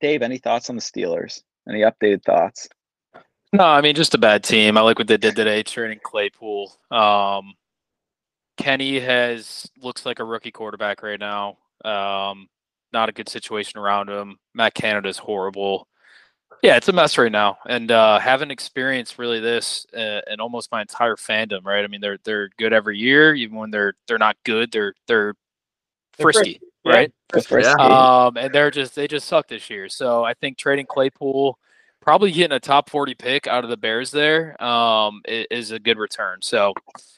[0.00, 1.42] Dave, any thoughts on the Steelers?
[1.68, 2.68] Any updated thoughts?
[3.52, 4.76] No, I mean just a bad team.
[4.76, 6.70] I like what they did today, trading Claypool.
[6.90, 7.54] Um,
[8.58, 11.56] Kenny has looks like a rookie quarterback right now.
[11.84, 12.48] Um,
[12.92, 14.38] not a good situation around him.
[14.54, 15.88] Matt Canada's horrible.
[16.62, 20.72] Yeah, it's a mess right now, and uh, haven't experienced really this uh, in almost
[20.72, 21.64] my entire fandom.
[21.64, 21.84] Right?
[21.84, 24.72] I mean, they're they're good every year, even when they're they're not good.
[24.72, 25.34] They're they're
[26.16, 26.67] They're frisky, Yeah.
[26.84, 27.12] Right?
[27.66, 27.74] Yeah.
[28.26, 29.88] Um, and they're just they just suck this year.
[29.88, 31.58] So I think trading Claypool,
[32.00, 35.78] probably getting a top forty pick out of the Bears there, um, i- is, a
[35.78, 36.38] good return.
[36.42, 36.72] So,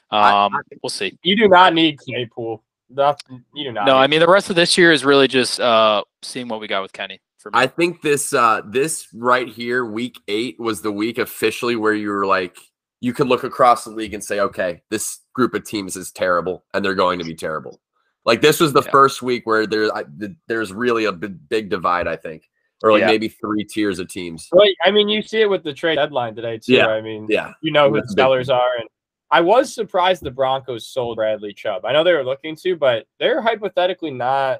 [0.09, 0.53] I- um,
[0.83, 1.17] we'll see.
[1.23, 2.63] You do not need Claypool.
[2.89, 3.85] Nothing, you do not.
[3.85, 6.59] No, need I mean the rest of this year is really just uh seeing what
[6.59, 7.21] we got with Kenny.
[7.37, 7.59] For me.
[7.59, 12.09] I think this uh this right here, week eight, was the week officially where you
[12.09, 12.57] were like
[12.99, 16.65] you could look across the league and say, okay, this group of teams is terrible
[16.73, 17.79] and they're going to be terrible.
[18.25, 18.91] Like this was the Yeah.
[18.91, 20.03] first week where there's I,
[20.47, 22.49] there's really a big, big divide, I think,
[22.83, 23.07] or like Yeah.
[23.07, 24.47] maybe three tiers of teams.
[24.51, 26.73] Well, I mean, you see it with the trade deadline today too.
[26.73, 26.87] Yeah.
[26.87, 28.87] I mean, Yeah, you know who That's the a big sellers are, and
[29.31, 31.85] I was surprised the Broncos sold Bradley Chubb.
[31.85, 34.59] I know they were looking to, but they're hypothetically not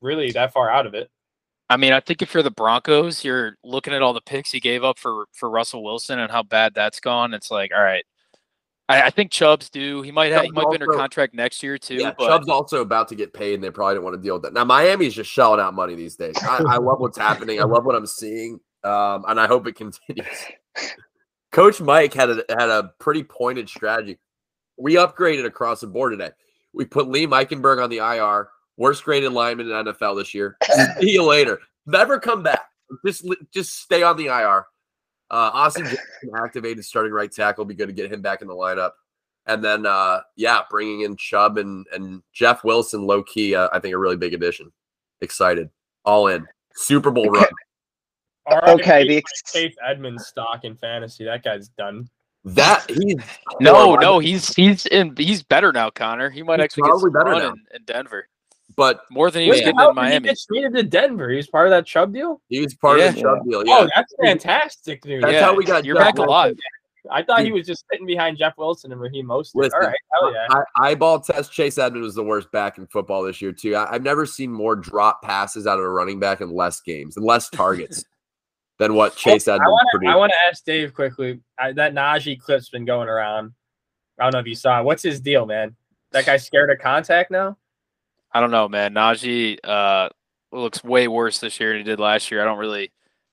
[0.00, 1.10] really that far out of it.
[1.68, 4.60] I mean, I think if you're the Broncos, you're looking at all the picks he
[4.60, 7.34] gave up for for Russell Wilson and how bad that's gone.
[7.34, 8.04] It's like, all right.
[8.88, 10.02] I, I think Chubb's due.
[10.02, 11.96] He might have he Chubb's might be under contract next year too.
[11.96, 12.12] yeah.
[12.16, 14.42] but Chubb's also about to get paid, and they probably don't want to deal with
[14.42, 14.52] that.
[14.52, 16.36] Now Miami's just shelling out money these days.
[16.42, 17.60] I, I love what's happening.
[17.60, 20.26] I love what I'm seeing, um, and I hope it continues.
[21.52, 24.18] Coach Mike had a had a pretty pointed strategy.
[24.76, 26.32] We upgraded across the board today.
[26.72, 30.56] We put Liam Eichenberg on the IR, worst graded lineman in NFL this year.
[31.00, 31.60] See you later.
[31.86, 32.68] Never come back.
[33.04, 34.66] Just just stay on the IR.
[35.30, 37.64] Uh, Austin Jackson activated starting right tackle.
[37.64, 38.92] Be good to get him back in the lineup.
[39.46, 43.78] And then, uh, yeah, bringing in Chubb and and Jeff Wilson, low key, uh, I
[43.78, 44.72] think a really big addition.
[45.20, 45.70] Excited,
[46.04, 46.46] all in.
[46.74, 47.46] Super Bowl run.
[48.68, 51.24] Okay, the like ex- Chase Edmonds stock in fantasy.
[51.24, 52.08] That guy's done.
[52.44, 53.16] That he's
[53.60, 56.30] no, no, he's he's in he's better now, Connor.
[56.30, 57.48] He might He's actually get probably some better run now.
[57.48, 58.28] in, in Denver
[58.76, 60.28] but more than he was Wait, getting how in did he Miami.
[60.28, 61.30] get traded to Denver?
[61.30, 62.40] He was part of that Chubb deal.
[62.48, 63.60] he was part of the Chubb deal.
[63.60, 65.22] Oh, yeah, Oh, that's fantastic news.
[65.22, 66.28] That's yeah, how we got You're Jeff back Wilson.
[66.28, 66.56] alive.
[67.10, 69.52] I thought he was just sitting behind Jeff Wilson and Raheem Mostert.
[69.54, 70.46] Listen, All right, hell yeah.
[70.76, 71.52] I, eyeball test.
[71.52, 73.76] Chase Edmonds was the worst back in football this year too.
[73.76, 77.16] I, I've never seen more drop passes out of a running back in less games
[77.16, 78.04] and less targets
[78.80, 79.98] than what Chase oh, I Edmonds want to.
[79.98, 80.12] produced.
[80.12, 81.40] I want to ask Dave quickly.
[81.58, 83.52] I, that Najee clip's been going around.
[84.18, 84.80] I don't know if you saw.
[84.80, 84.84] it.
[84.84, 85.76] What's his deal, man?
[86.10, 87.56] That guy scared of contact now?
[88.36, 88.92] I don't know, man.
[88.92, 90.10] Najee uh,
[90.52, 92.42] looks way worse this year than he did last year.
[92.42, 92.92] I don't really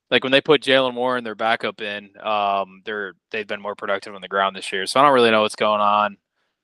[0.10, 2.12] like when they put Jaylen Warren, their backup, in.
[2.22, 5.30] Um, they're they've been more productive on the ground this year, so I don't really
[5.32, 6.12] know what's going on.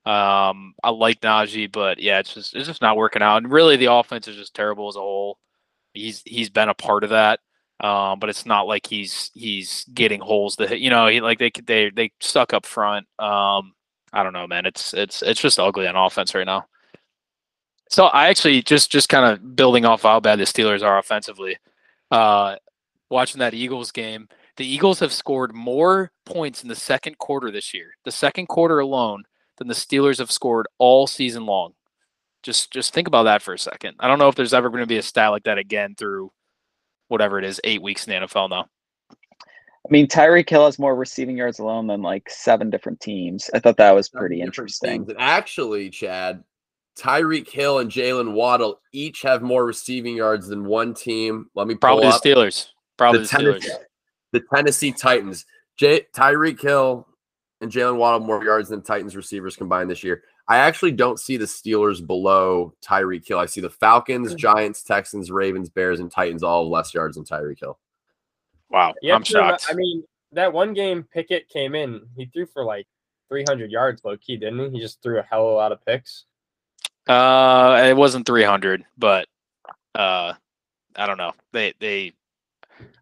[0.06, 3.44] Um, I like Najee, but yeah, it's just it's just not working out.
[3.44, 5.38] And really, the offense is just terrible as a whole.
[5.94, 7.42] He's he's been a part of that,
[7.82, 10.80] um, but it's not like he's he's getting holes that.
[10.80, 13.06] You know, he like they they they stuck up front.
[13.20, 13.74] Um,
[14.14, 14.66] I don't know, man.
[14.66, 16.68] It's it's it's just ugly on offense right now.
[17.90, 21.58] So I actually just just kind of building off how bad the Steelers are offensively.
[22.12, 22.56] Uh,
[23.10, 24.28] watching that Eagles game,
[24.58, 28.80] the Eagles have scored more points in the second quarter this year, the second quarter
[28.80, 29.24] alone,
[29.58, 31.74] than the Steelers have scored all season long.
[32.44, 33.96] Just just think about that for a second.
[34.00, 36.32] I don't know if there's ever going to be a stat like that again through
[37.08, 38.68] whatever it is, eight weeks in the NFL now.
[39.90, 43.50] I mean, Tyreek Hill has more receiving yards alone than like seven different teams.
[43.54, 44.92] I thought that was pretty interesting.
[44.92, 45.10] teams.
[45.10, 46.44] And actually, Chad,
[47.00, 51.50] Tyreek Hill and Jaylen Waddle each have more receiving yards than one team.
[51.56, 52.68] Let me Probably the up Steelers.
[52.98, 53.62] Probably the the Steelers.
[53.62, 53.72] Tennessee,
[54.34, 55.46] the Tennessee Titans.
[55.78, 57.08] J- Tyreek Hill
[57.62, 60.24] and Jaylen Waddle more yards than Titans receivers combined this year.
[60.48, 63.40] I actually don't see the Steelers below Tyreek Hill.
[63.40, 64.38] I see the Falcons, hmm.
[64.38, 67.78] Giants, Texans, Ravens, Bears, and Titans all have less yards than Tyreek Hill.
[68.70, 69.68] Wow, You I'm have to shocked.
[69.70, 72.88] I mean, that one game Pickett came in, he threw for like
[73.30, 74.78] 300 yards low key, didn't he?
[74.78, 76.26] He just threw a hell of a lot of picks.
[77.10, 79.28] Uh, it wasn't 300, but
[79.96, 80.34] uh,
[80.96, 81.34] I don't know.
[81.52, 82.14] They they,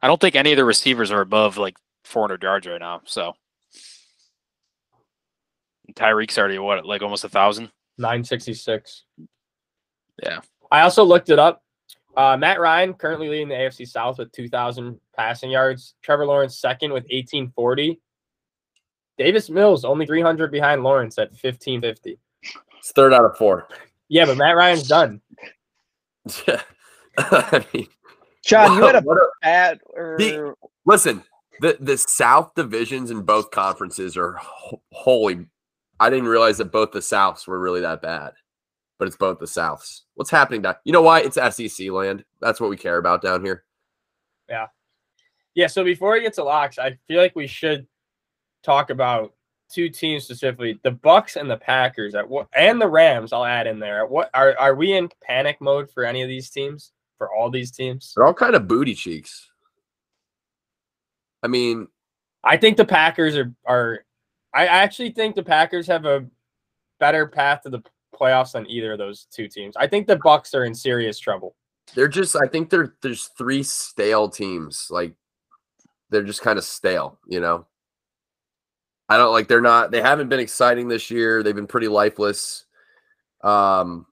[0.01, 3.01] I don't think any of the receivers are above like 400 yards right now.
[3.03, 3.33] So
[5.93, 7.69] Tyreek's already what like almost a thousand.
[7.97, 9.03] 966.
[10.23, 10.39] Yeah.
[10.71, 11.63] I also looked it up.
[12.15, 15.95] Uh, Matt Ryan currently leading the AFC South with 2,000 passing yards.
[16.01, 17.99] Trevor Lawrence second with 1840.
[19.17, 22.17] Davis Mills only 300 behind Lawrence at 1550.
[22.77, 23.67] It's third out of four.
[24.09, 25.21] Yeah, but Matt Ryan's done.
[26.45, 26.61] Yeah.
[27.17, 27.87] I mean,
[28.43, 30.53] John, you had a what a- bad or The-
[30.85, 31.23] listen,
[31.61, 35.45] the the South divisions in both conferences are ho- holy.
[36.01, 38.33] I didn't realize that both the Souths were really that bad,
[38.99, 40.01] but it's both the Souths.
[40.15, 40.75] What's happening down?
[40.83, 41.21] You know why?
[41.21, 42.25] It's SEC land.
[42.41, 43.63] That's what we care about down here.
[44.49, 44.67] Yeah,
[45.55, 47.87] yeah, so before we get to locks, I feel like we should
[48.63, 49.33] talk about
[49.69, 53.67] two teams specifically, the Bucks and the Packers at what and the Rams, I'll add
[53.67, 54.05] in there.
[54.05, 56.93] What are are we in panic mode for any of these teams?
[57.17, 58.13] For all these teams?
[58.15, 59.49] They're all kind of booty cheeks.
[61.41, 61.87] I mean,
[62.43, 64.05] I think the Packers are are
[64.53, 66.25] I actually think the Packers have a
[66.99, 67.81] better path to the
[68.15, 69.75] playoffs than either of those two teams.
[69.77, 71.55] I think the Bucks are in serious trouble.
[71.95, 72.35] they're just.
[72.35, 74.87] I think they're there's three stale teams.
[74.89, 75.13] Like
[76.09, 77.19] they're just kind of stale.
[77.27, 77.65] You know.
[79.09, 79.47] I don't like.
[79.47, 79.91] They're not.
[79.91, 81.43] They haven't been exciting this year.
[81.43, 82.65] They've been pretty lifeless.
[83.43, 84.05] Um,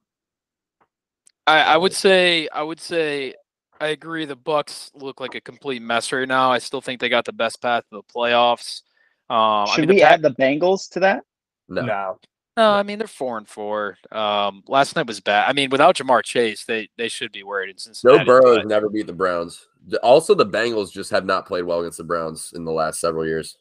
[1.48, 3.34] I, I would say I would say
[3.80, 4.26] I agree.
[4.26, 6.52] The Bucks look like a complete mess right now.
[6.52, 8.82] I still think they got the best path to the playoffs.
[9.30, 11.24] Um, I should mean, the we Pack- add the Bengals to that?
[11.68, 11.82] no.
[11.82, 12.20] No.
[12.58, 13.98] No, I mean they're four and four.
[14.14, 15.50] Um, last night was bad.
[15.50, 18.24] I mean, without Ja'Marr Chase, they they should be worried in Joe Cincinnati.
[18.24, 19.68] Burrow has never beat the Browns.
[20.02, 23.26] Also, the Bengals just have not played well against the Browns in the last several
[23.26, 23.58] years.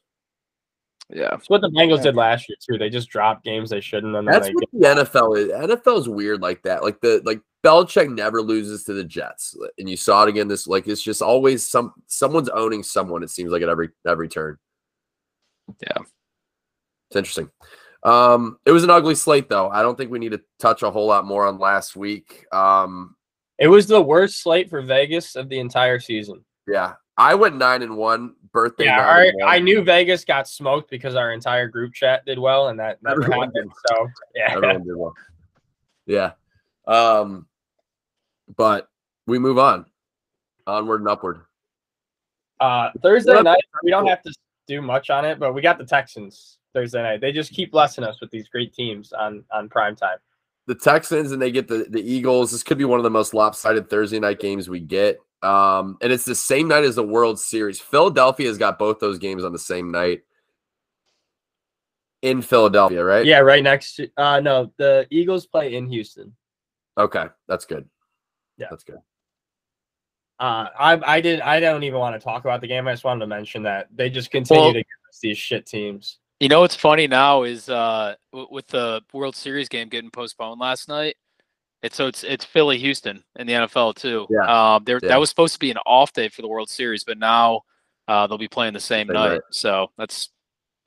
[1.15, 2.77] Yeah, That's what the Bengals did last year too.
[2.77, 5.49] They just dropped games they shouldn't and then That's they what the NFL is.
[5.49, 6.83] NFL is weird like that.
[6.83, 10.49] Like the like Belichick never loses to the Jets, and you saw it again.
[10.49, 13.23] This like it's just always some someone's owning someone.
[13.23, 14.59] It seems like at every every turn.
[15.81, 16.03] Yeah.
[17.09, 17.49] it's interesting.
[18.03, 19.71] Um, it was an ugly slate though.
[19.71, 22.45] I don't think we need to touch a whole lot more on last week.
[22.53, 23.17] Um,
[23.59, 26.45] It was the worst slate for Vegas of the entire season.
[26.69, 28.35] yeah, I went nine and one.
[28.53, 28.85] Birthday.
[28.85, 29.49] Yeah, our, one.
[29.49, 33.23] I knew Vegas got smoked because our entire group chat did well, and that never
[33.23, 33.73] Everyone happened.
[33.89, 35.15] So yeah, Everyone did well.
[36.07, 36.33] Yeah.
[36.87, 37.47] Um,
[38.57, 38.89] but
[39.27, 39.87] we move on.
[40.67, 41.41] Onward and upward.
[42.61, 43.45] uh, Thursday Yep.
[43.45, 44.33] night we don't have to
[44.67, 47.21] do much on it, but we got the Texans Thursday night.
[47.21, 50.19] They just keep blessing us with these great teams on on prime time.
[50.67, 52.51] The Texans and they get the, the Eagles.
[52.53, 55.19] This could be one of the most lopsided Thursday night games we get.
[55.45, 57.81] Um, and it's the same night as the World Series.
[57.81, 60.23] Philadelphia has got both those games on the same night
[62.23, 63.27] in Philadelphia, right?
[63.27, 63.97] Yeah, right next.
[63.97, 66.35] To, uh, no, the Eagles play in Houston.
[66.97, 67.89] Okay, that's good.
[68.57, 68.69] Yeah.
[68.71, 68.99] that's good.
[70.41, 72.89] Uh, I I did I don't even want to talk about the game.
[72.89, 75.67] I just wanted to mention that they just continue Well- to give us these shit
[75.67, 76.19] teams.
[76.41, 80.89] You know what's funny now is uh with the World Series game getting postponed last
[80.89, 81.17] night.
[81.85, 84.27] It's so it's it's Philly Houston in the NFL too.
[84.31, 84.75] Yeah.
[84.75, 85.11] Um, there Yeah.
[85.11, 87.61] that was supposed to be an off day for the World Series, but now
[88.09, 89.29] uh, they'll be playing the same Same night.
[89.35, 89.41] night.
[89.53, 90.31] So that's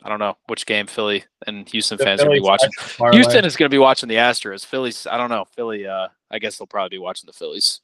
[0.03, 2.71] I don't know which game Philly and Houston The fans are gonna be watching.
[2.71, 3.17] special parlay.
[3.17, 4.65] Houston is going to be watching the Astros.
[4.65, 5.45] Phillies, I don't know.
[5.55, 7.81] Philly, uh, I guess they'll probably be watching the Phillies.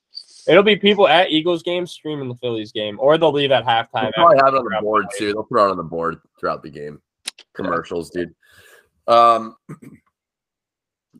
[0.47, 4.03] It'll be people at Eagles games streaming the Phillies game, or they'll leave at halftime.
[4.03, 5.33] They'll probably have it on the board by- too.
[5.33, 7.01] They'll put it on the board throughout the game.
[7.55, 8.33] Commercials, dude.
[9.07, 9.55] Um,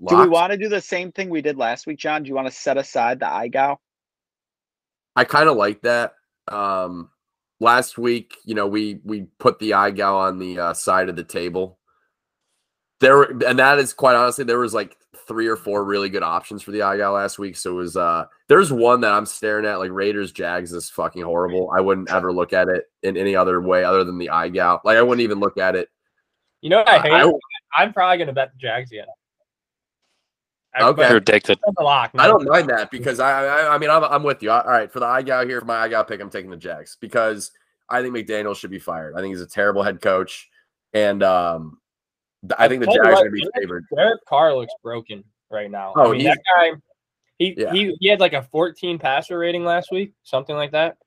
[0.09, 2.23] Do we want to do the same thing we did last week, John?
[2.23, 3.77] Do you want to set aside the IGOW?
[5.15, 6.13] I kind of like that.
[6.47, 7.09] Um,
[7.59, 11.23] last week, you know, we we put the IGAL on the uh, side of the
[11.23, 11.79] table.
[12.99, 14.97] There and that is quite honestly, there was like
[15.27, 17.55] three or four really good options for the IGAL last week.
[17.55, 21.23] So it was uh there's one that I'm staring at, like Raiders Jags is fucking
[21.23, 21.71] horrible.
[21.75, 24.81] I wouldn't ever look at it in any other way other than the IGAL.
[24.83, 25.89] Like I wouldn't even look at it.
[26.61, 27.11] You know what I hate?
[27.11, 27.31] I,
[27.77, 29.05] I, am probably gonna bet the Jags again.
[30.75, 31.07] I- Okay.
[31.07, 31.59] You're addicted.
[31.79, 32.11] lock.
[32.17, 34.51] I don't mind that because I, I, I mean, I'm, I'm with you.
[34.51, 37.51] All right, for the IGAL here, for my IGAL pick, I'm taking the Jags because
[37.89, 39.13] I think McDaniel should be fired.
[39.15, 40.49] I think he's a terrible head coach,
[40.93, 41.79] and um,
[42.57, 43.85] I think the Jags are going to be favored.
[43.95, 45.93] Derek Carr looks broken right now.
[45.95, 46.77] Oh, I mean, he's- that guy.
[47.39, 47.71] He, Yeah.
[47.73, 50.97] he he had like a 14 passer rating last week, something like that.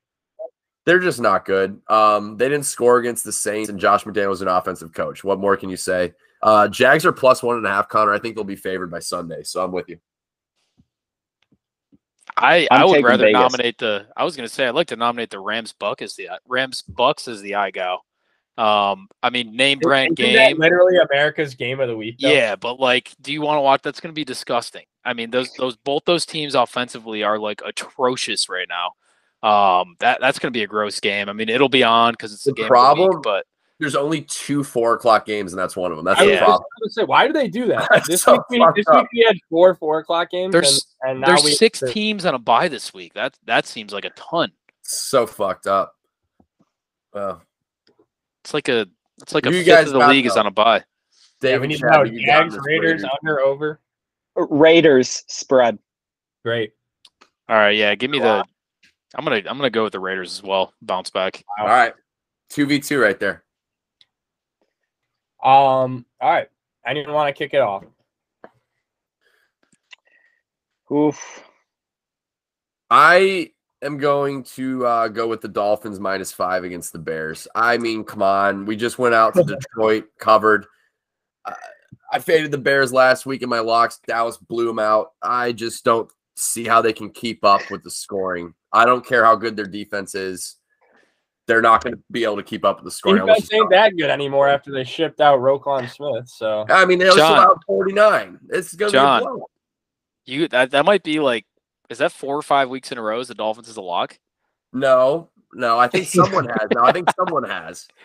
[0.85, 1.81] They're just not good.
[1.89, 5.25] Um, they didn't score against the Saints, and Josh McDaniel was an offensive coach.
[5.25, 6.15] What more can you say?
[6.47, 7.89] Uh, Jags are plus one and a half.
[7.89, 9.99] Connor, I think they'll be favored by Sunday, so I'm with you.
[12.37, 13.41] I, I'm I would rather Vegas.
[13.41, 14.07] nominate the.
[14.17, 16.83] I was going to say I'd like to nominate the Rams Buck as the Rams
[16.83, 17.99] Bucks as the IGO.
[18.59, 20.59] Um, I mean name brand Isn't that game.
[20.59, 22.17] literally America's game of the week.
[22.21, 22.31] though?
[22.33, 23.83] Yeah, but like, do you want to watch?
[23.83, 24.85] That's going to be disgusting.
[25.05, 28.93] I mean, those those both those teams offensively are like atrocious right now.
[29.49, 31.29] Um, that that's going to be a gross game.
[31.29, 33.47] I mean, it'll be on because it's the, The game problem- of the week, but
[33.79, 36.05] There's only two four o'clock games, and that's one of them.
[36.07, 36.45] That's I the was Yeah.
[36.47, 36.65] problem.
[36.85, 37.89] just gonna say, why do they do that?
[37.93, 39.03] That's This so week, we, this up.
[39.03, 40.53] week we had four four o'clock games.
[40.53, 43.13] There's- and, and now there's we, six the- teams on a bye this week.
[43.15, 44.51] That that seems like a ton.
[44.83, 45.95] So fucked up.
[47.13, 47.43] Well,
[48.45, 48.87] It's like a
[49.21, 50.83] it's like a You fifth guys of the got league is on a bye.
[51.41, 53.05] Dave Yeah, we need to Chad, know Jags, Raiders, Raiders.
[53.23, 53.81] under over.
[54.39, 55.79] Uh, Raiders spread.
[56.45, 56.73] Great.
[57.49, 58.45] All right, yeah, give me the.
[59.15, 60.73] I'm gonna I'm gonna go with the Raiders as well.
[60.83, 61.43] Bounce back.
[61.59, 61.93] All right,
[62.51, 63.45] two v two right there.
[65.47, 66.05] Um.
[66.21, 66.49] All right.
[66.85, 67.85] Anyone want to kick it off?
[70.93, 71.45] Oof.
[72.91, 77.47] I am going to uh, go with the Dolphins minus five against the Bears.
[77.55, 78.67] I mean, come on.
[78.67, 80.67] We just went out to Detroit, covered.
[81.45, 81.55] I,
[82.13, 84.01] I faded the Bears last week in my locks.
[84.07, 85.13] Dallas blew them out.
[85.23, 88.53] I just don't see how they can keep up with the scoring.
[88.73, 90.57] I don't care how good their defense is.
[91.47, 93.21] They're not going to be able to keep up with the scoring.
[93.21, 96.29] unless Defense you- ain't that good anymore after they shipped out Roquan Smith.
[96.29, 97.39] So I mean, they also John.
[97.39, 98.39] out 49.
[98.51, 99.23] It's going to be John.
[99.23, 99.51] a blowout.
[100.25, 101.47] You that that might be like,
[101.89, 103.21] is that four or five weeks in a row?
[103.21, 104.19] Is the Dolphins is a lock?
[104.73, 105.79] No, no.
[105.79, 106.69] I think someone has.
[106.75, 107.87] No, I think someone has.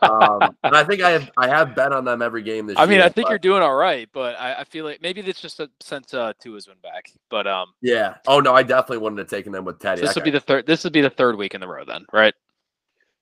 [0.00, 1.30] Um, and I think I have.
[1.36, 2.82] I have bet on them every game this year.
[2.82, 3.04] I mean, year.
[3.04, 5.60] I think but- you're doing all right, but I, I feel like maybe it's just
[5.60, 7.10] a, since uh, Tua's been back.
[7.28, 8.14] But um, Yeah.
[8.26, 10.00] Oh no, I definitely wouldn't have taken them with Teddy.
[10.00, 10.66] this That would be the third.
[10.66, 12.32] This would be the third week in the row, then, right?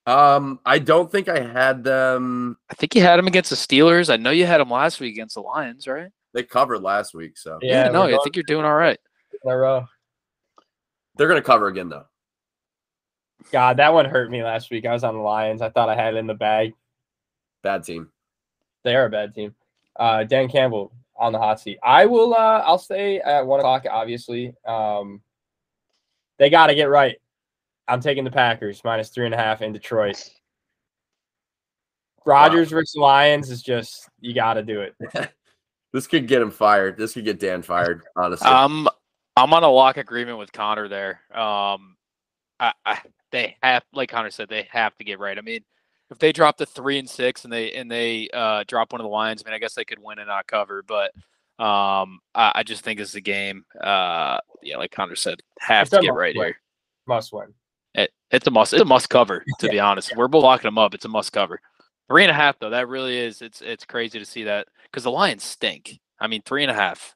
[0.06, 2.56] Um, I don't think I had them.
[2.68, 4.12] I think you had them against the Steelers.
[4.12, 6.10] I know you had them last week against the Lions, right?
[6.34, 8.98] They covered last week, so yeah, no, we're I think you're doing all right.
[9.44, 9.86] in a row.
[11.16, 12.06] they're going to cover again though.
[13.50, 14.86] God, that one hurt me last week.
[14.86, 15.62] I was on the Lions.
[15.62, 16.72] I thought I had it in the bag.
[17.62, 18.10] Bad team.
[18.82, 19.54] They are a bad team.
[19.96, 21.78] Uh, Dan Campbell on the hot seat.
[21.82, 22.34] I will.
[22.34, 23.84] Uh, I'll stay at one o'clock.
[23.88, 25.20] Obviously, um,
[26.38, 27.16] they got to get right.
[27.88, 30.22] I'm taking the Packers minus three and a half in Detroit.
[32.24, 34.94] Rodgers versus Lions is just you got to do it.
[35.92, 36.96] This could get him fired.
[36.96, 38.02] This could get Dan fired.
[38.16, 38.88] Honestly, Um,
[39.36, 41.20] I'm on a lock agreement with Connor there.
[41.30, 41.96] Um,
[42.58, 45.36] I, I they have, like Connor said, they have to get right.
[45.36, 45.60] I mean,
[46.10, 49.04] if they drop the three and six and they and they uh drop one of
[49.04, 51.10] the lines, I mean, I guess they could win and not cover, but
[51.62, 53.66] um, I, I just think it's a game.
[53.78, 56.46] Uh, yeah, like Connor said, have It's to get right win.
[56.46, 56.56] here.
[57.06, 57.52] Must win.
[57.94, 58.72] It, it's a must.
[58.72, 59.44] It's a must cover.
[59.60, 60.94] To be honest, we're both locking them up.
[60.94, 61.60] It's a must cover.
[62.08, 62.70] Three and a half though.
[62.70, 63.42] That really is.
[63.42, 65.98] It's it's crazy to see that because the Lions stink.
[66.20, 67.14] I mean, three and a half.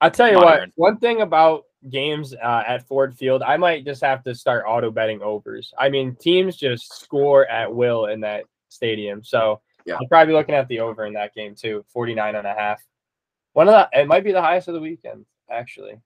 [0.00, 0.72] I'll tell you Modern.
[0.74, 0.92] what.
[0.92, 4.90] One thing about games uh, at Ford Field, I might just have to start auto
[4.90, 5.72] betting overs.
[5.78, 9.22] I mean, teams just score at will in that stadium.
[9.22, 9.94] So Yeah.
[10.00, 12.82] I'll probably be looking at the over in that game too, 49 and a half.
[13.52, 16.00] One of the, it might be the highest of the weekend, actually.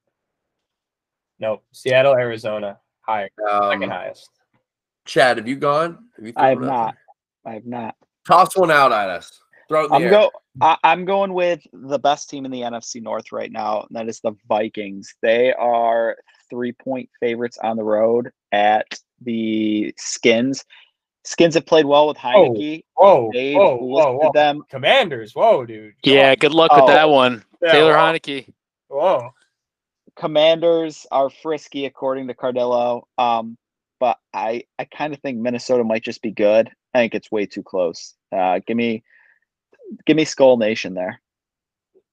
[1.39, 1.63] Nope.
[1.73, 4.31] Seattle, Arizona, higher, second um, highest.
[5.05, 6.07] Chad, have you gone?
[6.17, 6.95] Have you I have thrown it out not.
[7.45, 7.53] there?
[7.53, 7.95] I have not.
[8.27, 9.41] Toss one out at us.
[9.69, 10.11] Throw it in the I'm air.
[10.11, 10.31] go.
[10.61, 14.09] I, I'm going with the best team in the NFC North right now, and that
[14.09, 15.15] is the Vikings.
[15.23, 16.17] They are
[16.51, 20.65] three point favorites on the road at the Skins.
[21.25, 22.85] Skins have played well with Heinicke.
[22.95, 24.31] Whoa, They've whoa, whoa, whoa.
[24.33, 24.63] them.
[24.71, 25.35] Commanders.
[25.35, 25.95] Whoa, dude.
[26.05, 26.37] Come Yeah, on.
[26.37, 26.87] good luck with Oh.
[26.87, 27.45] that one.
[27.61, 28.13] Yeah, Taylor wow.
[28.13, 28.49] Heinicke.
[28.89, 29.31] Whoa.
[30.17, 33.03] Commanders are frisky according to Cardillo.
[33.19, 33.57] Um,
[34.01, 36.71] but I I kind of think Minnesota might just be good.
[36.95, 38.15] I think it's way too close.
[38.33, 39.03] Uh, give me
[40.07, 41.21] give me Skol Nation there.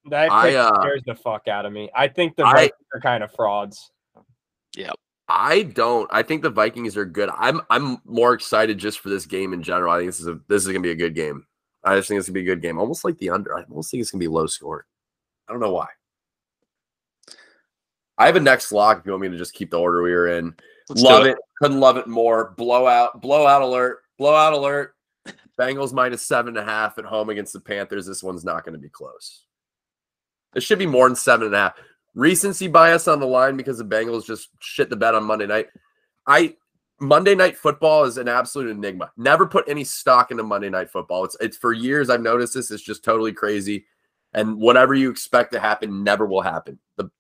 [0.10, 1.90] That I, uh, scares the fuck out of me.
[1.96, 3.90] I think the I- Vikings are kind of frauds.
[4.76, 4.92] Yeah,
[5.30, 6.10] I don't.
[6.12, 7.30] I think the Vikings are good.
[7.38, 9.94] I'm I'm more excited just for this game in general.
[9.94, 11.46] I think this is a this is gonna be a good game.
[11.84, 12.78] I just think it's gonna be a good game.
[12.78, 13.58] Almost like the under.
[13.58, 14.86] I almost think it's gonna be low score.
[15.48, 15.88] I don't know why.
[18.24, 20.14] I have a next lock if you want me to just keep the order we
[20.14, 20.56] were in.
[20.88, 21.38] Let's love it.
[21.58, 22.54] Couldn't love it more.
[22.56, 24.96] Blowout, blowout alert, blowout alert.
[25.60, 28.06] Bengals minus seven and a half at home against the Panthers.
[28.06, 29.44] This one's not going to be close.
[30.56, 31.74] It should be more than seven and a half.
[32.16, 35.68] Recency bias on the line because the Bengals just shit the bed on Monday night.
[36.26, 36.56] I
[37.02, 39.12] Monday night football is an absolute enigma.
[39.18, 41.26] Never put any stock into Monday night football.
[41.26, 42.72] It's it's for years I've noticed this.
[42.72, 43.86] It's just totally crazy.
[44.34, 46.80] And whatever you expect to happen never will happen.
[46.96, 47.12] The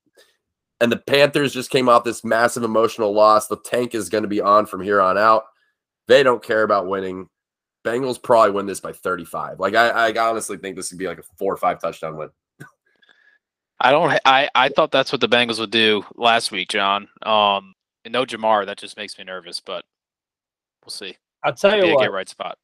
[0.81, 3.47] and the Panthers just came off this massive emotional loss.
[3.47, 5.43] The tank is going to be on from here on out.
[6.07, 7.27] They don't care about winning.
[7.85, 9.59] Bengals probably win this by 35.
[9.59, 12.29] Like I, I honestly think this would be like a four or five touchdown win.
[13.79, 14.17] I don't.
[14.25, 17.09] I I thought that's what the Bengals would do last week, John.
[17.21, 17.73] Um,
[18.05, 18.65] and no Ja'Marr.
[18.65, 19.83] That just makes me nervous, but
[20.83, 21.17] we'll see.
[21.43, 22.01] I'll tell you a what.
[22.01, 22.57] get right spot.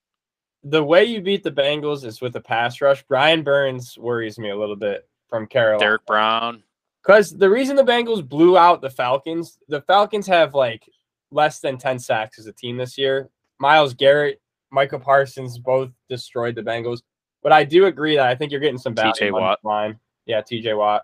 [0.64, 3.04] The way you beat the Bengals is with a pass rush.
[3.08, 5.80] Brian Burns worries me a little bit from Carolina.
[5.80, 6.64] Derrick Brown.
[7.04, 10.84] Because the reason the Bengals blew out the Falcons, the Falcons have like
[11.32, 13.30] less than 10 sacks as a team this year.
[13.60, 14.42] Myles Garrett,
[14.72, 17.02] Micah Parsons both destroyed the Bengals.
[17.42, 19.14] But I do agree that I think you're getting some value.
[19.14, 19.60] TJ Watt.
[19.64, 20.00] Line.
[20.26, 21.04] Yeah, TJ Watt.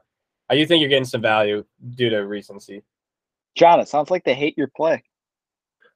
[0.50, 1.64] I do think you're getting some value
[1.96, 2.84] due to recency.
[3.56, 5.02] John, it sounds like they hate your play.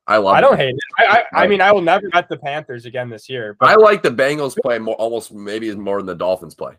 [0.08, 0.34] I love.
[0.34, 0.80] I don't hate it.
[0.98, 3.56] I, I, I mean, I will never bet the Panthers again this year.
[3.60, 6.74] But I like the Bengals play more, almost maybe more than the Dolphins play.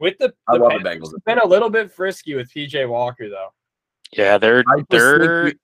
[0.00, 1.12] With the, I the love the Panthers Bengals.
[1.12, 3.48] have been a little bit frisky with PJ Walker, though.
[4.12, 5.56] Yeah, they're I just think they're you,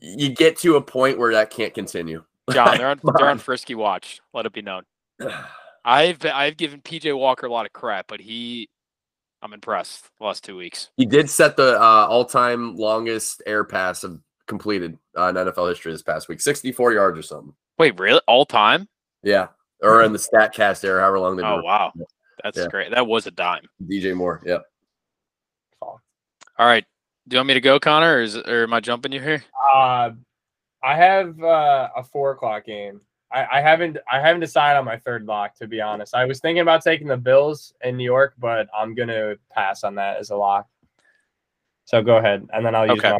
[0.00, 2.24] you get to a point where that can't continue.
[2.52, 2.78] John.
[2.78, 3.38] They're on they're on on.
[3.38, 4.20] frisky watch.
[4.32, 4.84] Let it be known.
[5.84, 8.68] I've been, I've given PJ Walker a lot of crap, but he,
[9.42, 10.08] I'm impressed.
[10.18, 10.90] The last two weeks.
[10.96, 15.92] He did set the uh, all-time longest air pass of completed uh, in NFL history
[15.92, 17.54] this past week, 64 yards or something.
[17.78, 18.20] Wait, really?
[18.26, 18.88] All time?
[19.22, 19.48] Yeah,
[19.82, 21.64] or in the Statcast era, however long they've Oh been.
[21.64, 21.92] wow,
[22.42, 22.68] that's Yeah.
[22.68, 22.90] great.
[22.92, 23.68] That was a dime.
[23.86, 24.42] DJ Moore.
[24.44, 24.64] Yep.
[25.80, 26.00] All
[26.66, 26.84] right.
[27.28, 29.44] Do you want me to go, Connor, or, is, or am I jumping you here?
[29.72, 30.10] Uh,
[30.82, 33.00] I have uh, a four o'clock game.
[33.30, 36.14] I, I haven't I haven't decided on my third lock to be honest.
[36.14, 39.96] I was thinking about taking the Bills in New York, but I'm gonna pass on
[39.96, 40.66] that as a lock.
[41.84, 43.10] So go ahead, and then I'll use Okay.
[43.12, 43.18] my,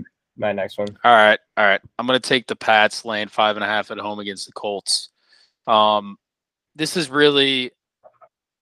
[0.49, 0.89] my next one.
[1.05, 1.81] All right, all right.
[1.99, 5.11] I'm gonna take the Pats laying five and a half at home against the Colts.
[5.67, 6.17] Um,
[6.75, 7.73] this is really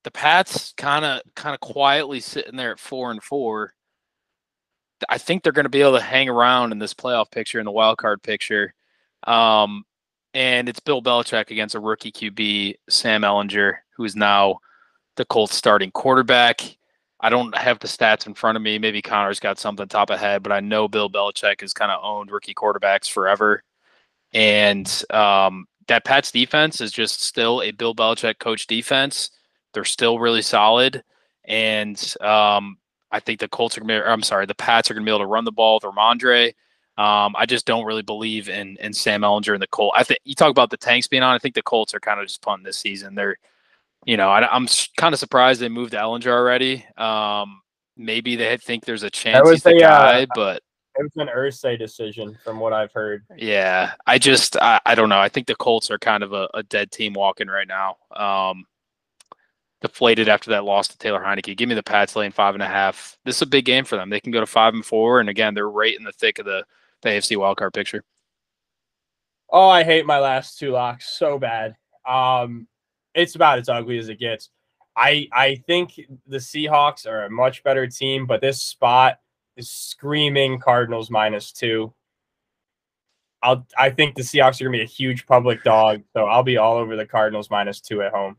[0.06, 3.72] the Pats kind of kind of quietly sitting there at four and four.
[5.08, 7.64] I think they're going to be able to hang around in this playoff picture in
[7.64, 8.72] the wild card picture.
[9.24, 9.82] Um,
[10.32, 14.60] and it's Bill Belichick against a rookie QB, Sam Ehlinger, who is now
[15.16, 16.60] the Colts starting quarterback.
[17.18, 18.78] I don't have the stats in front of me.
[18.78, 21.98] Maybe Connor's got something top of head, but I know Bill Belichick has kind of
[22.04, 23.64] owned rookie quarterbacks forever.
[24.32, 29.30] And um, that Pats defense is just still a Bill Belichick coach defense.
[29.76, 31.04] They're still really solid.
[31.44, 32.78] And um,
[33.12, 35.08] I think the Colts are going to be, I'm sorry, the Pats are going to
[35.08, 36.54] be able to run the ball with Rhamondre.
[36.98, 39.96] Um, I just don't really believe in in Sam Ehlinger and the Colts.
[39.98, 41.34] I think you talk about the tanks being on.
[41.34, 43.14] I think the Colts are kind of just punting this season.
[43.14, 43.36] They're,
[44.06, 44.66] you know, I, am
[44.96, 46.86] kind of surprised they moved Ehlinger already.
[46.96, 47.60] Um,
[47.98, 50.62] maybe they think there's a chance was he's the uh, guy, but
[50.98, 53.24] It was an Irsay decision from what I've heard.
[53.36, 55.20] yeah, I just I, I don't know.
[55.20, 57.96] I think the Colts are kind of a, a dead team walking right now.
[58.16, 58.64] Um,
[59.86, 61.56] deflated after that loss to Taylor Heinicke.
[61.56, 63.16] Give me the Pats laying five and a half.
[63.24, 64.10] This is a big game for them.
[64.10, 66.44] They can go to five and four, and again, they're right in the thick of
[66.44, 66.64] the,
[67.02, 68.04] the AFC wildcard picture.
[69.50, 71.76] Oh, I hate my last two locks so bad.
[72.06, 72.66] Um,
[73.14, 74.50] it's about as ugly as it gets.
[74.96, 79.18] I I think the Seahawks are a much better team, but this spot
[79.56, 81.92] is screaming Cardinals minus two.
[83.42, 86.56] I'll I think the Seahawks are gonna be a huge public dog, so I'll be
[86.56, 88.36] all over the Cardinals minus two at home.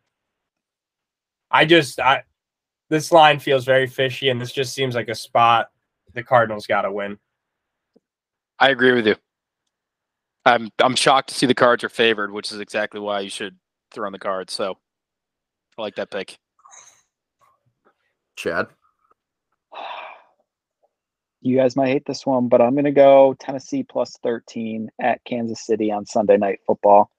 [1.51, 2.23] I just I
[2.89, 5.69] this line feels very fishy, and this just seems like a spot
[6.13, 7.17] the Cardinals gotta win.
[8.59, 9.15] I agree with you.
[10.45, 13.57] I'm I'm shocked to see the cards are favored, which is exactly why you should
[13.91, 14.53] throw on the cards.
[14.53, 14.77] So
[15.77, 16.37] I like that pick.
[18.35, 18.67] Chad.
[21.41, 25.23] You guys might hate this one, but I'm going to go Tennessee plus 13 at
[25.23, 27.11] Kansas City on Sunday Night Football.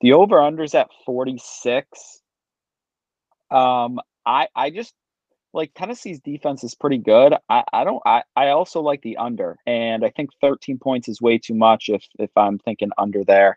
[0.00, 2.22] The over unders at 46.
[3.54, 4.94] Um, I I just
[5.52, 7.34] like Tennessee's defense is pretty good.
[7.48, 11.22] I, I don't I, I also like the under, and I think 13 points is
[11.22, 13.56] way too much if if I'm thinking under there.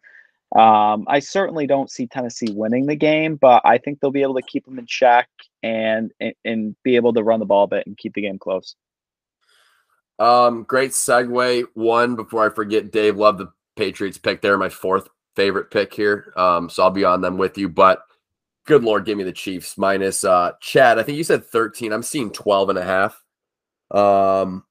[0.56, 4.36] Um, I certainly don't see Tennessee winning the game, but I think they'll be able
[4.36, 5.28] to keep them in check
[5.64, 8.40] and and, and be able to run the ball a bit and keep the game
[8.40, 8.76] close.
[10.20, 11.66] Um, great segue.
[11.74, 14.42] One before I forget, Dave, love the Patriots pick.
[14.42, 16.34] They're my fourth favorite pick here.
[16.36, 17.70] Um, so I'll be on them with you.
[17.70, 18.02] But
[18.68, 21.00] good lord, give me the Chiefs minus uh Chad.
[21.00, 21.92] I think you said 13.
[21.92, 23.24] I'm seeing 12 and a half.
[23.90, 24.64] Um,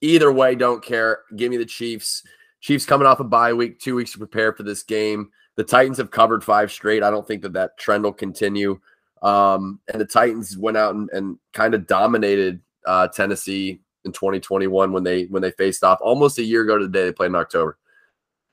[0.00, 1.20] either way, don't care.
[1.36, 2.22] Give me the Chiefs.
[2.60, 5.30] Chiefs coming off a bye week, two weeks to prepare for this game.
[5.56, 7.02] The Titans have covered five straight.
[7.02, 8.80] I don't think that that trend will continue.
[9.22, 14.92] Um, and the Titans went out and, and kind of dominated uh, Tennessee in 2021
[14.92, 17.26] when they when they faced off almost a year ago to the day they played
[17.26, 17.76] in October.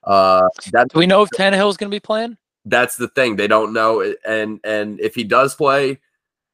[0.04, 2.36] Uh, that Do we know if Tannehill's going to be playing?
[2.64, 6.00] That's the thing they don't know, and and if he does play,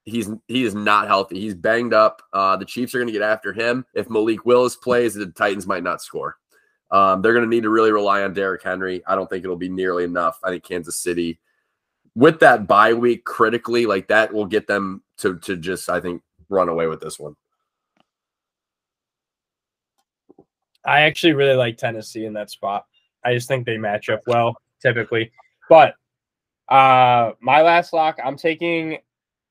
[0.04, 1.40] he's he is not healthy.
[1.40, 2.22] He's banged up.
[2.32, 3.84] Uh, the Chiefs are going to get after him.
[3.94, 6.36] If Malik Willis plays, the Titans might not score.
[6.90, 9.02] Um, they're going to need to really rely on Derrick Henry.
[9.06, 10.38] I don't think it'll be nearly enough.
[10.44, 11.40] I think Kansas City,
[12.14, 16.22] with that bye week critically, like that will get them to to just I think
[16.48, 17.36] run away with this one.
[20.86, 22.84] I actually really like Tennessee in that spot.
[23.24, 25.32] I just think they match up well typically.
[25.68, 25.94] But
[26.68, 28.98] uh my last lock, I'm taking.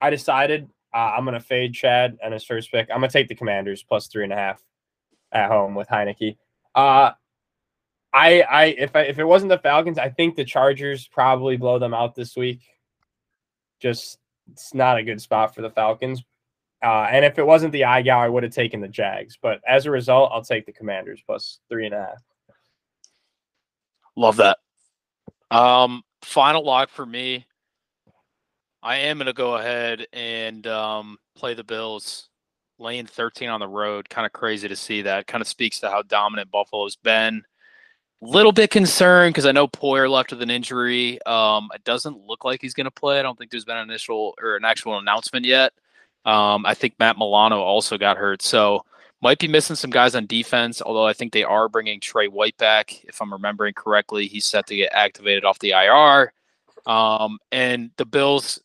[0.02, 2.90] I decided uh, I'm gonna fade Chad and his first pick.
[2.90, 4.62] I'm gonna take the Commanders plus three and a half
[5.32, 6.38] at home with Heinicke.
[6.76, 7.12] Uh,
[8.14, 11.80] I I if I, if it wasn't the Falcons, I think the Chargers probably blow
[11.80, 12.62] them out this week.
[13.80, 14.20] Just
[14.52, 16.24] it's not a good spot for the Falcons.
[16.84, 19.38] Uh, and if it wasn't the eye I would have taken the Jags.
[19.42, 22.24] But as a result, I'll take the Commanders plus three and a half.
[24.16, 24.58] Love that.
[25.54, 27.46] Um, final lock for me.
[28.82, 32.30] I am going to go ahead and um, play the Bills.
[32.80, 35.28] Laying 13 on the road, kind of crazy to see that.
[35.28, 37.44] Kind of speaks to how dominant Buffalo's been.
[38.20, 41.24] Little bit concerned because I know Poyer left with an injury.
[41.26, 43.20] Um, it doesn't look like he's going to play.
[43.20, 45.72] I don't think there's been an initial or an actual announcement yet.
[46.26, 48.84] Um, I think Matt Milano also got hurt, so
[49.24, 50.82] might be missing some guys on defense.
[50.82, 54.28] Although I think they are bringing Trey White back, if I'm remembering correctly.
[54.28, 56.34] He's set to get activated off the IR.
[56.86, 58.60] Um, and the Bills.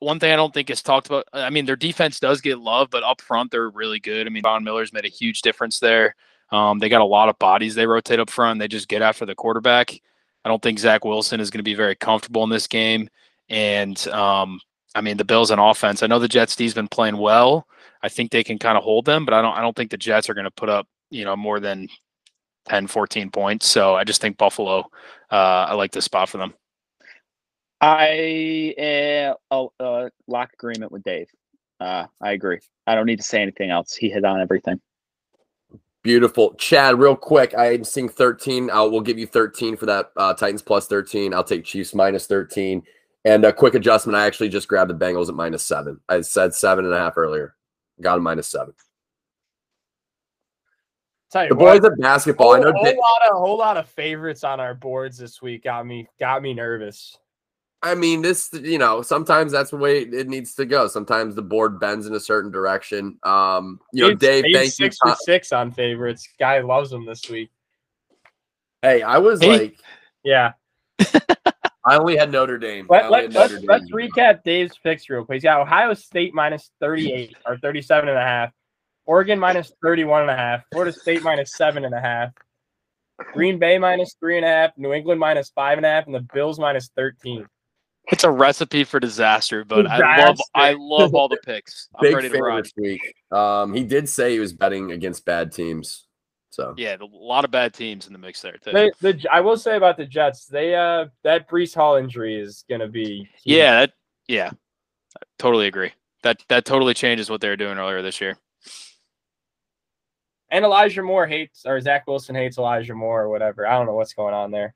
[0.00, 1.26] One thing I don't think is talked about.
[1.32, 4.26] I mean, their defense does get love, but up front they're really good.
[4.26, 6.16] I mean, Von Miller's made a huge difference there.
[6.50, 8.58] Um, they got a lot of bodies they rotate up front.
[8.58, 10.00] They just get after the quarterback.
[10.44, 13.10] I don't think Zach Wilson is going to be very comfortable in this game.
[13.48, 14.60] And um,
[14.94, 16.02] I mean, the Bills on offense.
[16.02, 17.68] I know the Jets D's been playing well.
[18.06, 19.52] I think they can kind of hold them, but I don't.
[19.52, 21.88] I don't think the Jets are going to put up you know more than
[22.68, 23.66] 10, 14 points.
[23.66, 24.88] So I just think Buffalo.
[25.28, 26.54] Uh, I like this spot for them.
[27.80, 31.28] I uh, uh, lock agreement with Dave.
[31.80, 32.60] Uh, I agree.
[32.86, 33.96] I don't need to say anything else.
[33.96, 34.80] He hit on everything.
[36.04, 36.54] Beautiful.
[36.54, 38.70] Chad, real quick, I'm seeing 13.
[38.72, 41.34] I'll, we'll give you 13 for that uh, Titans plus 13.
[41.34, 42.84] I'll take Chiefs minus 13.
[43.24, 46.00] And a quick adjustment, I actually just grabbed the Bengals at minus seven.
[46.08, 47.55] I said seven and a half earlier.
[48.00, 48.74] Got a minus seven.
[51.32, 53.58] Tell you The what, boys at basketball, I whole, know whole Da- lot of whole
[53.58, 57.16] lot of favorites on our boards this week got me got me nervous.
[57.82, 60.88] I mean, this, you know, sometimes that's the way it needs to go.
[60.88, 63.18] Sometimes the board bends in a certain direction.
[63.22, 64.70] Um, you know, Dave's- Dave, Dave's thank you.
[64.86, 66.28] six for six on favorites.
[66.38, 67.50] Guy loves them this week.
[68.82, 69.58] Hey, I was Hey.
[69.58, 69.78] like,
[70.24, 70.52] Yeah.
[71.86, 72.86] I only had Notre Dame.
[72.90, 74.10] Let, let, had let's Notre let's Dame.
[74.10, 75.36] recap Dave's picks real quick.
[75.36, 78.50] He's Ohio State minus 38 or 37 and a half.
[79.06, 80.62] Oregon minus 31 and a half.
[80.72, 82.30] Florida State minus seven and a half.
[83.32, 84.72] Green Bay minus three and a half.
[84.76, 86.06] New England minus five and a half.
[86.06, 87.46] And the Bills minus 13.
[88.08, 91.88] It's a recipe for disaster, but I love I love all the picks.
[91.96, 92.64] I'm Big ready to fan ride.
[92.64, 93.14] this week.
[93.32, 96.05] Um, he did say he was betting against bad teams.
[96.56, 98.72] So Yeah, a lot of bad teams in the mix there too.
[98.72, 102.64] The, the, I will say about the Jets, they uh that Breece Hall injury is
[102.66, 103.58] gonna be huge.
[103.58, 103.92] yeah, that,
[104.26, 104.50] yeah,
[105.18, 105.92] I totally agree.
[106.22, 108.38] That that totally changes what they were doing earlier this year.
[110.50, 113.66] And Elijah Moore hates, or Zach Wilson hates Elijah Moore or whatever.
[113.66, 114.74] I don't know what's going on there.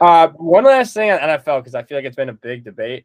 [0.00, 3.04] Uh, one last thing on NFL because I feel like it's been a big debate.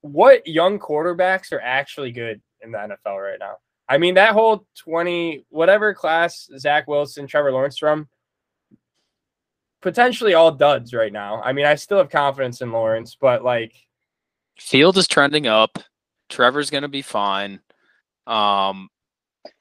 [0.00, 3.58] What young quarterbacks are actually good in the NFL right now?
[3.88, 8.08] I mean, that whole twenty whatever class Zach Wilson, Trevor Lawrence from,
[9.80, 11.40] potentially all duds right now.
[11.42, 13.72] I mean, I still have confidence in Lawrence, but like,
[14.58, 15.78] Field is trending up.
[16.28, 17.60] Trevor's going to be fine.
[18.26, 18.88] Um,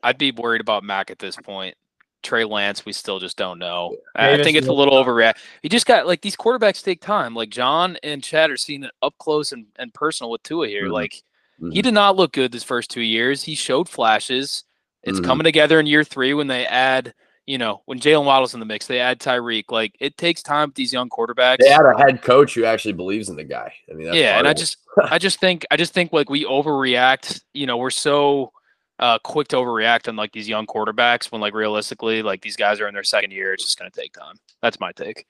[0.03, 1.75] I'd be worried about Mac at this point.
[2.23, 3.95] Trey Lance, we still just don't know.
[4.15, 5.35] I I think it's a little overreact.
[5.61, 7.35] You just got like these quarterbacks take time.
[7.35, 10.87] Like John and Chad are seeing it up close and, and personal with Tua here.
[10.87, 10.91] Mhm.
[10.93, 11.23] Like
[11.59, 11.83] he Mhm.
[11.83, 13.43] did not look good this first two years.
[13.43, 14.63] He showed flashes.
[15.03, 15.25] It's Mhm.
[15.25, 17.13] coming together in year three when they add,
[17.45, 19.65] you know, when Jaylen Waddle's in the mix, they add Tyreek.
[19.69, 21.57] Like it takes time with these young quarterbacks.
[21.59, 23.73] They had a head coach who actually believes in the guy.
[23.89, 24.77] I mean, that's yeah, and I just
[25.09, 27.41] I just think I just think like we overreact.
[27.53, 28.51] You know, we're so
[28.99, 32.79] uh, quick to overreact on like these young quarterbacks when like realistically, like these guys
[32.81, 33.53] are in their second year.
[33.53, 34.35] It's just gonna take time.
[34.61, 35.25] That's my take.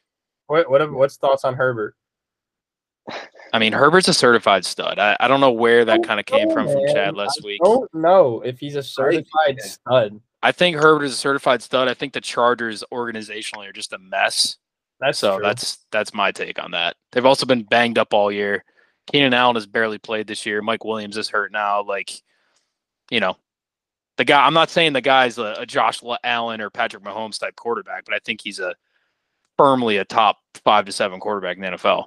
[0.48, 1.94] What what what's thoughts on Herbert?
[3.54, 5.00] I mean, Herbert's a certified stud.
[5.00, 7.62] I, I don't know where that kind of came from from Man, Chad last week.
[7.64, 10.20] I don't know if he's a certified stud.
[10.44, 11.88] I think Herbert is a certified stud.
[11.88, 14.58] I think the Chargers organizationally are just a mess.
[15.00, 15.46] That's so true.
[15.46, 16.96] that's that's my take on that.
[17.12, 18.64] They've also been banged up all year.
[19.12, 20.62] Keenan Allen has barely played this year.
[20.62, 21.84] Mike Williams is hurt now.
[21.84, 22.12] Like,
[23.10, 23.38] you know,
[24.18, 24.46] the guy.
[24.46, 28.14] I'm not saying the guy's a, a Josh Allen or Patrick Mahomes type quarterback, but
[28.14, 28.76] I think he's a
[29.58, 32.06] firmly a top five to seven quarterback in the NFL.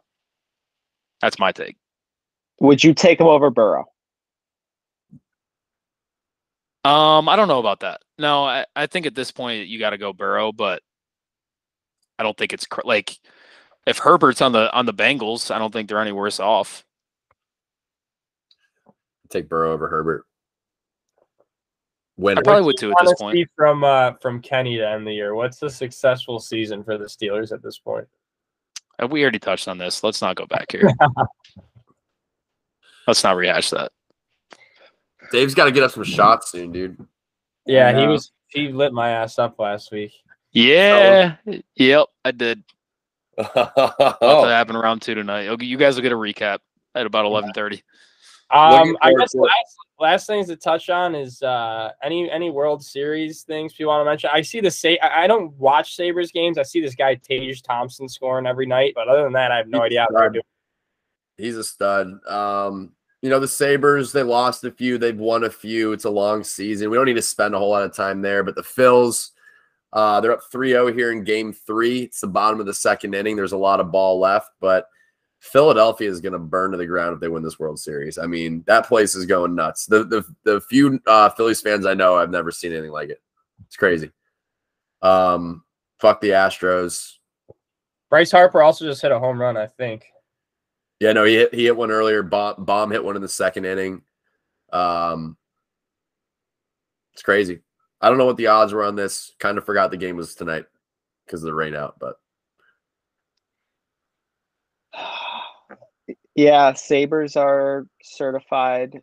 [1.21, 1.77] That's my take.
[2.61, 3.87] Would you take him over Burrow?
[6.85, 8.01] Um, I don't know about that.
[8.19, 10.83] No, I, I think at this point you got to go Burrow, but
[12.19, 13.19] I don't think it's cr- like
[13.87, 16.85] if Herbert's on the on the Bengals, I don't think they're any worse off.
[19.29, 20.25] take Burrow over Herbert.
[22.17, 22.37] Win.
[22.37, 23.49] I probably would too at this point.
[23.57, 25.35] from uh from Kenny to end the year.
[25.35, 28.07] What's the successful season for the Steelers at this point?
[29.01, 30.03] Uh, We already touched on this.
[30.03, 30.91] Let's not go back here.
[33.07, 33.93] Let's not rehash that.
[35.33, 37.05] Dave's got to get up some shots soon, dude.
[37.67, 38.13] Yeah, he know.
[38.13, 40.13] was he lit my ass up last week.
[40.53, 41.37] Yeah.
[41.77, 42.63] Yep, I did.
[43.55, 43.73] That
[44.21, 45.49] oh, happened around two tonight.
[45.49, 46.59] Okay, You guys will get a recap
[46.95, 47.83] at about eleven thirty.
[48.51, 49.43] Um, I forward guess to it.
[49.43, 54.01] last, last things to touch on is uh any any World Series things you want
[54.01, 54.31] to mention.
[54.33, 56.59] I see the say I don't watch Sabres games.
[56.59, 59.69] I see this guy Tage Thompson scoring every night, but other than that, I have
[59.69, 60.45] no He's idea how they're doing.
[61.37, 62.27] he's a stud.
[62.27, 62.93] Um,
[63.23, 65.93] you know, the Sabres, they lost a few, they've won a few.
[65.93, 66.89] It's a long season.
[66.89, 69.31] We don't need to spend a whole lot of time there, but the Phils,
[69.93, 72.05] uh, they're up 3-0 here in game three.
[72.05, 73.37] It's the bottom of the second inning.
[73.37, 74.87] There's a lot of ball left, but
[75.41, 78.19] Philadelphia is going to burn to the ground if they win this World Series.
[78.19, 79.87] I mean, that place is going nuts.
[79.87, 83.23] The the, the few uh, Phillies fans I know, I've never seen anything like it.
[83.67, 84.11] It's crazy.
[85.03, 85.65] Um,
[85.99, 87.15] fuck the Astros.
[88.11, 90.05] Bryce Harper also just hit a home run, I think.
[90.99, 92.23] Yeah, no, he hit, he hit one earlier.
[92.23, 94.03] Bomb, bomb hit one in the second inning.
[94.73, 95.39] Um,
[97.15, 97.61] it's crazy.
[98.03, 99.33] I don't know what the odds were on this.
[99.39, 100.67] Kind of forgot the game was tonight
[101.25, 102.17] because of the rain out, but
[106.41, 109.03] Yeah, Sabres are certified.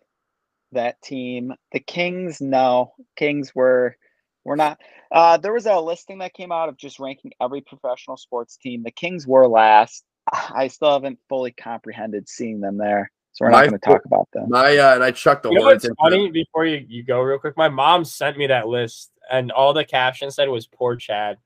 [0.72, 1.54] That team.
[1.72, 2.94] The Kings, no.
[3.16, 3.96] Kings were
[4.44, 4.80] were not.
[5.12, 8.82] Uh, there was a listing that came out of just ranking every professional sports team.
[8.82, 10.04] The Kings were last.
[10.34, 13.12] I still haven't fully comprehended seeing them there.
[13.34, 14.50] So we're not going to talk about them.
[14.50, 15.84] my uh, and I chucked the You know Hornets.
[15.88, 16.32] what's funny?
[16.32, 19.86] Before you, you go real quick, my mom sent me that list, and all the
[19.86, 21.38] caption said was "Poor Chad."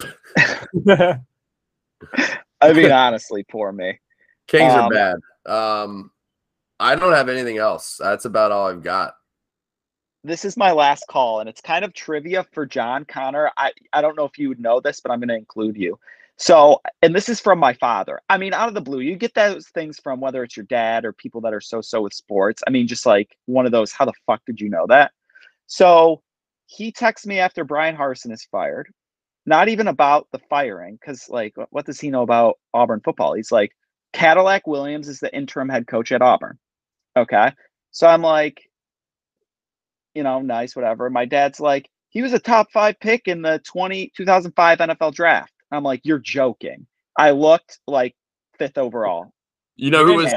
[2.60, 4.00] I mean, honestly, poor me.
[4.48, 5.16] Kings are Um, bad.
[5.46, 6.10] Um,
[6.80, 7.96] I don't have anything else.
[7.98, 9.14] That's about all I've got.
[10.24, 13.50] This is my last call, and it's kind of trivia for John Connor.
[13.56, 15.98] I, I don't know if you would know this, but I'm going to include you.
[16.36, 18.20] So, and this is from my father.
[18.28, 21.04] I mean, out of the blue, you get those things from whether it's your dad
[21.04, 22.62] or people that are so so with sports.
[22.66, 25.12] I mean, just like one of those, how the fuck did you know that?
[25.66, 26.22] So
[26.66, 28.88] he texts me after Bryan Harsin is fired,
[29.44, 33.34] not even about the firing, because like, what does he know about Auburn football?
[33.34, 33.72] He's like,
[34.12, 36.58] Cadillac Williams is the interim head coach at Auburn.
[37.16, 37.52] Okay.
[37.90, 38.62] So I'm like,
[40.14, 41.08] you know, nice, whatever.
[41.10, 45.52] My dad's like, he was a top five pick in the 20, 2005 NFL draft.
[45.70, 46.86] I'm like, you're joking.
[47.16, 48.14] I looked like
[48.58, 49.32] fifth overall.
[49.76, 50.32] You know who was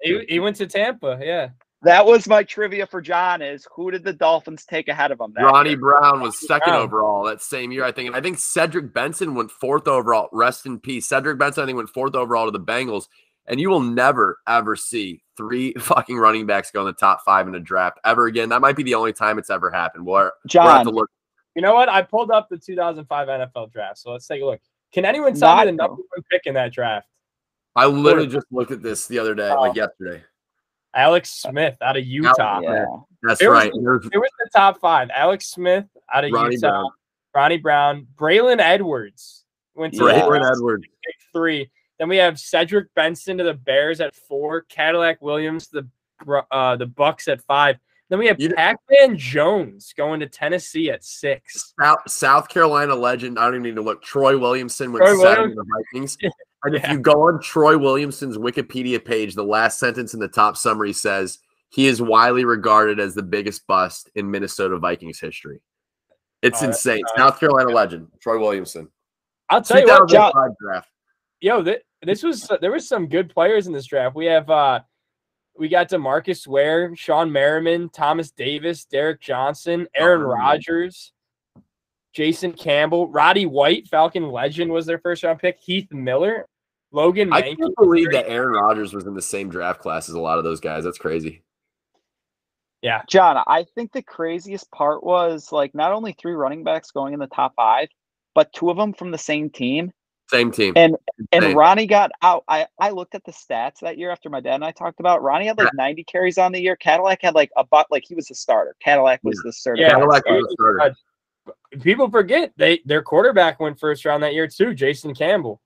[0.00, 1.18] he, he went to Tampa.
[1.22, 1.50] Yeah,
[1.82, 5.32] That was my trivia for John is who did the Dolphins take ahead of him?
[5.36, 5.78] That Ronnie year?
[5.78, 6.82] Brown was second Brown.
[6.82, 8.08] overall that same year, I think.
[8.08, 10.28] And I think Cedric Benson went fourth overall.
[10.32, 11.06] Rest in peace.
[11.06, 13.04] Cedric Benson, I think, went fourth overall to the Bengals.
[13.46, 17.46] And you will never, ever see three fucking running backs go in the top five
[17.46, 18.48] in a draft ever again.
[18.48, 20.04] That might be the only time it's ever happened.
[20.04, 21.08] We'll, we'll have to look.
[21.54, 21.88] you know what?
[21.88, 24.60] I pulled up the 2005 NFL draft, so let's take a look.
[24.92, 27.06] Can anyone tell me Not- the number one pick in that draft?
[27.76, 29.74] I literally just looked at this the other day, like oh.
[29.74, 30.24] yesterday.
[30.98, 32.60] Alex Smith out of Utah.
[32.60, 32.84] yeah.
[33.22, 33.72] That's It was- right.
[33.82, 35.08] There's It was the top five.
[35.14, 36.70] Alex Smith out of Ronnie Utah.
[36.70, 36.90] Brown.
[37.34, 38.06] Ronnie Brown.
[38.16, 39.44] Braylon Edwards
[39.74, 40.00] went to.
[40.00, 40.84] Braylon Edwards.
[41.32, 41.70] three.
[41.98, 44.62] Then we have Cedric Benson to the Bears at four.
[44.62, 45.82] Cadillac Williams to
[46.26, 47.76] the uh, the Bucs at five.
[48.08, 51.74] Then we have Pac-Man Jones going to Tennessee at six.
[51.78, 53.38] South, South Carolina legend.
[53.38, 54.02] I don't even need to look.
[54.02, 56.18] Troy Williamson went Troy seven Williams- to the Vikings.
[56.64, 60.56] And if you go on Troy Williamson's Wikipedia page, the last sentence in the top
[60.56, 61.38] summary says
[61.70, 65.60] he is widely regarded as the biggest bust in Minnesota Vikings history.
[66.42, 67.02] It's Oh, insane.
[67.16, 67.16] nice.
[67.16, 68.88] South Carolina legend, Troy Williamson.
[69.50, 70.88] I'll tell you what, John, 2005 draft.
[71.40, 74.14] yo, th- this was there was some good players in this draft.
[74.16, 74.80] We have uh
[75.56, 80.26] we got Demarcus Ware, Shawne Merriman, Thomas Davis, Derrick Johnson, Aaron Oh.
[80.26, 81.12] Rodgers,
[82.18, 85.56] Jason Campbell, Roddy White, Falcon legend was their first round pick.
[85.60, 86.48] Heath Miller,
[86.90, 87.58] Logan I Mankey.
[87.58, 90.42] can't believe that Aaron Rodgers was in the same draft class as a lot of
[90.42, 90.82] those guys.
[90.82, 91.44] That's crazy.
[92.82, 97.14] Yeah, John, I think the craziest part was like not only three running backs going
[97.14, 97.86] in the top five,
[98.34, 99.92] but two of them from the same team.
[100.28, 100.72] Same team.
[100.74, 100.96] And
[101.30, 101.56] and Insane.
[101.56, 102.42] Ronnie got out.
[102.48, 105.22] I, I looked at the stats that year after my dad and I talked about.
[105.22, 106.74] Ronnie had like 90 carries on the year.
[106.74, 108.74] Cadillac had like a butt like he was the starter.
[108.82, 109.82] Cadillac was the starter.
[109.82, 110.96] Yeah, Cadillac was a starter.
[111.82, 115.60] People forget they their quarterback went first round that year too, Jason Campbell.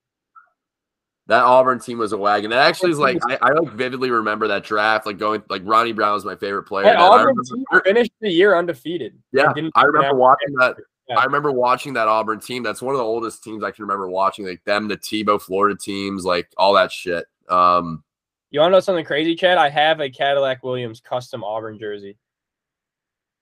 [1.28, 2.50] That Auburn team was a wagon.
[2.50, 5.06] That actually is like I, I like vividly remember that draft.
[5.06, 6.84] Like going like Ronnie Brown was my favorite player.
[6.84, 9.16] That Auburn remember- team finished the year undefeated.
[9.32, 10.76] yeah, They I remember watching that.
[11.08, 11.18] Yeah.
[11.18, 12.62] I remember watching that Auburn team.
[12.62, 14.46] That's one of the oldest teams I can remember watching.
[14.46, 17.24] Like them, the Tebow Florida teams, like all that shit.
[17.48, 18.02] Um,
[18.50, 19.58] You want to know something crazy, Chad?
[19.58, 22.16] I have a Cadillac Williams custom Auburn jersey.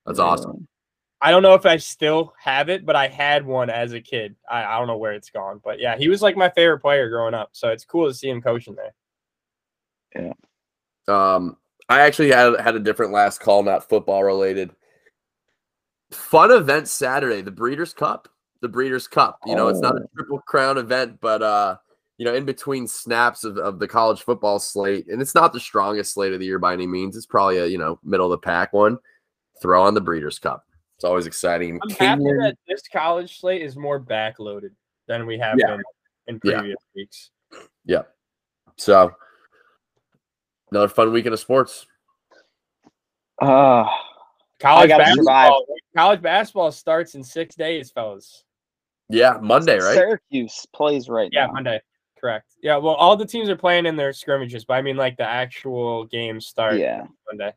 [0.06, 0.66] that's awesome.
[1.22, 4.34] I don't know if I still have it, but I had one as a kid.
[4.50, 7.10] I, I don't know where it's gone, but yeah, he was like my favorite player
[7.10, 7.50] growing up.
[7.52, 8.94] So it's cool to see him coaching there.
[10.16, 10.32] Yeah.
[11.08, 11.56] Um,
[11.88, 14.70] I actually had had a different last call, not football related.
[16.10, 18.28] Fun event Saturday, the Breeders' Cup.
[18.62, 19.38] The Breeders' Cup.
[19.46, 20.06] You know, it's not a Oh.
[20.14, 21.76] triple crown event, but uh,
[22.18, 25.60] you know, in between snaps of, of the college football slate, and it's not the
[25.60, 27.16] strongest slate of the year by any means.
[27.16, 28.98] It's probably a you know middle of the pack one.
[29.62, 30.64] Throw on the Breeders' Cup.
[31.00, 31.80] It's always exciting.
[31.82, 34.72] I'm happy that this college slate is more backloaded
[35.08, 35.68] than we have Yeah.
[35.68, 35.82] been
[36.26, 36.58] in Yeah.
[36.58, 37.30] previous weeks.
[37.86, 38.14] Yep.
[38.76, 39.10] So
[40.70, 41.86] another fun weekend of sports.
[43.40, 43.88] Uh,
[44.58, 45.64] College gotta basketball,
[45.96, 48.44] college basketball starts in six days, fellas.
[49.08, 49.94] Yeah, Monday, right?
[49.94, 51.52] Syracuse plays right Yeah, now.
[51.52, 51.80] Monday.
[52.18, 52.56] Correct.
[52.62, 55.26] Yeah, well, all the teams are playing in their scrimmages, but I mean, like the
[55.26, 57.06] actual games start Yeah.
[57.26, 57.54] Monday.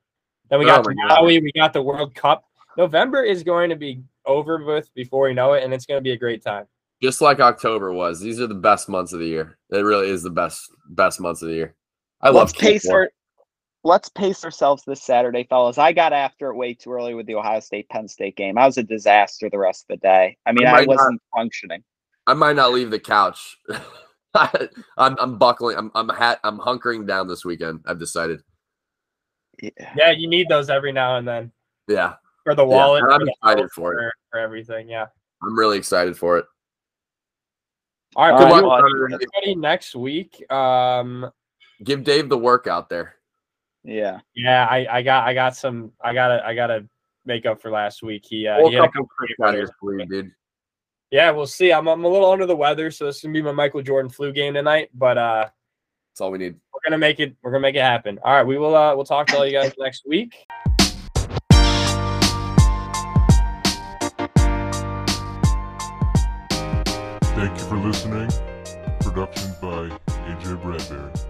[0.47, 2.45] Then we Oh got my the Maui, we got the World Cup.
[2.77, 6.03] November is going to be over with before we know it, and it's going to
[6.03, 6.65] be a great time.
[7.01, 8.19] Just like October was.
[8.19, 9.57] These are the best months of the year.
[9.71, 11.75] It really is the best best months of the year.
[12.21, 13.11] I let's love pace our,
[13.83, 15.77] let's pace ourselves this Saturday, fellas.
[15.77, 18.57] I got after it way too early with the Ohio State Penn State game.
[18.57, 20.37] I was a disaster the rest of the day.
[20.45, 21.83] I mean, I I, might not- wasn't functioning.
[22.25, 23.57] I might not leave the couch.
[24.33, 25.77] I'm I'm buckling.
[25.77, 26.39] I'm I'm hat.
[26.45, 27.81] I'm hunkering down this weekend.
[27.85, 28.41] I've decided.
[29.61, 29.93] Yeah.
[29.97, 31.51] Yeah, you need those every now and then
[31.87, 32.13] Yeah,
[32.43, 33.03] for the Yeah, wallet.
[33.03, 34.13] and I'm for, excited for it.
[34.31, 34.89] for everything.
[34.89, 35.07] Yeah.
[35.41, 36.45] I'm really excited for it.
[38.15, 38.37] All right.
[38.37, 40.49] Good well, luck, we'll well, everybody next week.
[40.51, 41.29] Um,
[41.83, 43.15] Give Dave the work out there.
[43.83, 44.19] Yeah.
[44.33, 46.87] yeah, I, I got I got some I gotta I gotta
[47.25, 48.25] make up for last week.
[48.25, 50.31] He uh, Pull he had a couple couple pretty Out of good your dude.
[51.11, 51.71] Yeah, we'll see.
[51.73, 54.09] I'm, I'm a little under the weather, so this is gonna be my Michael Jordan
[54.09, 54.89] flu game tonight.
[54.93, 55.49] But uh,
[56.11, 56.55] That's all we need.
[56.73, 57.35] we're gonna make it.
[57.43, 58.19] We're gonna make it happen.
[58.23, 58.75] All right, we will.
[58.75, 60.33] Uh, we'll talk to all you guys next week.
[68.05, 68.29] Listening.
[68.99, 71.22] Production by AJ Bradbury.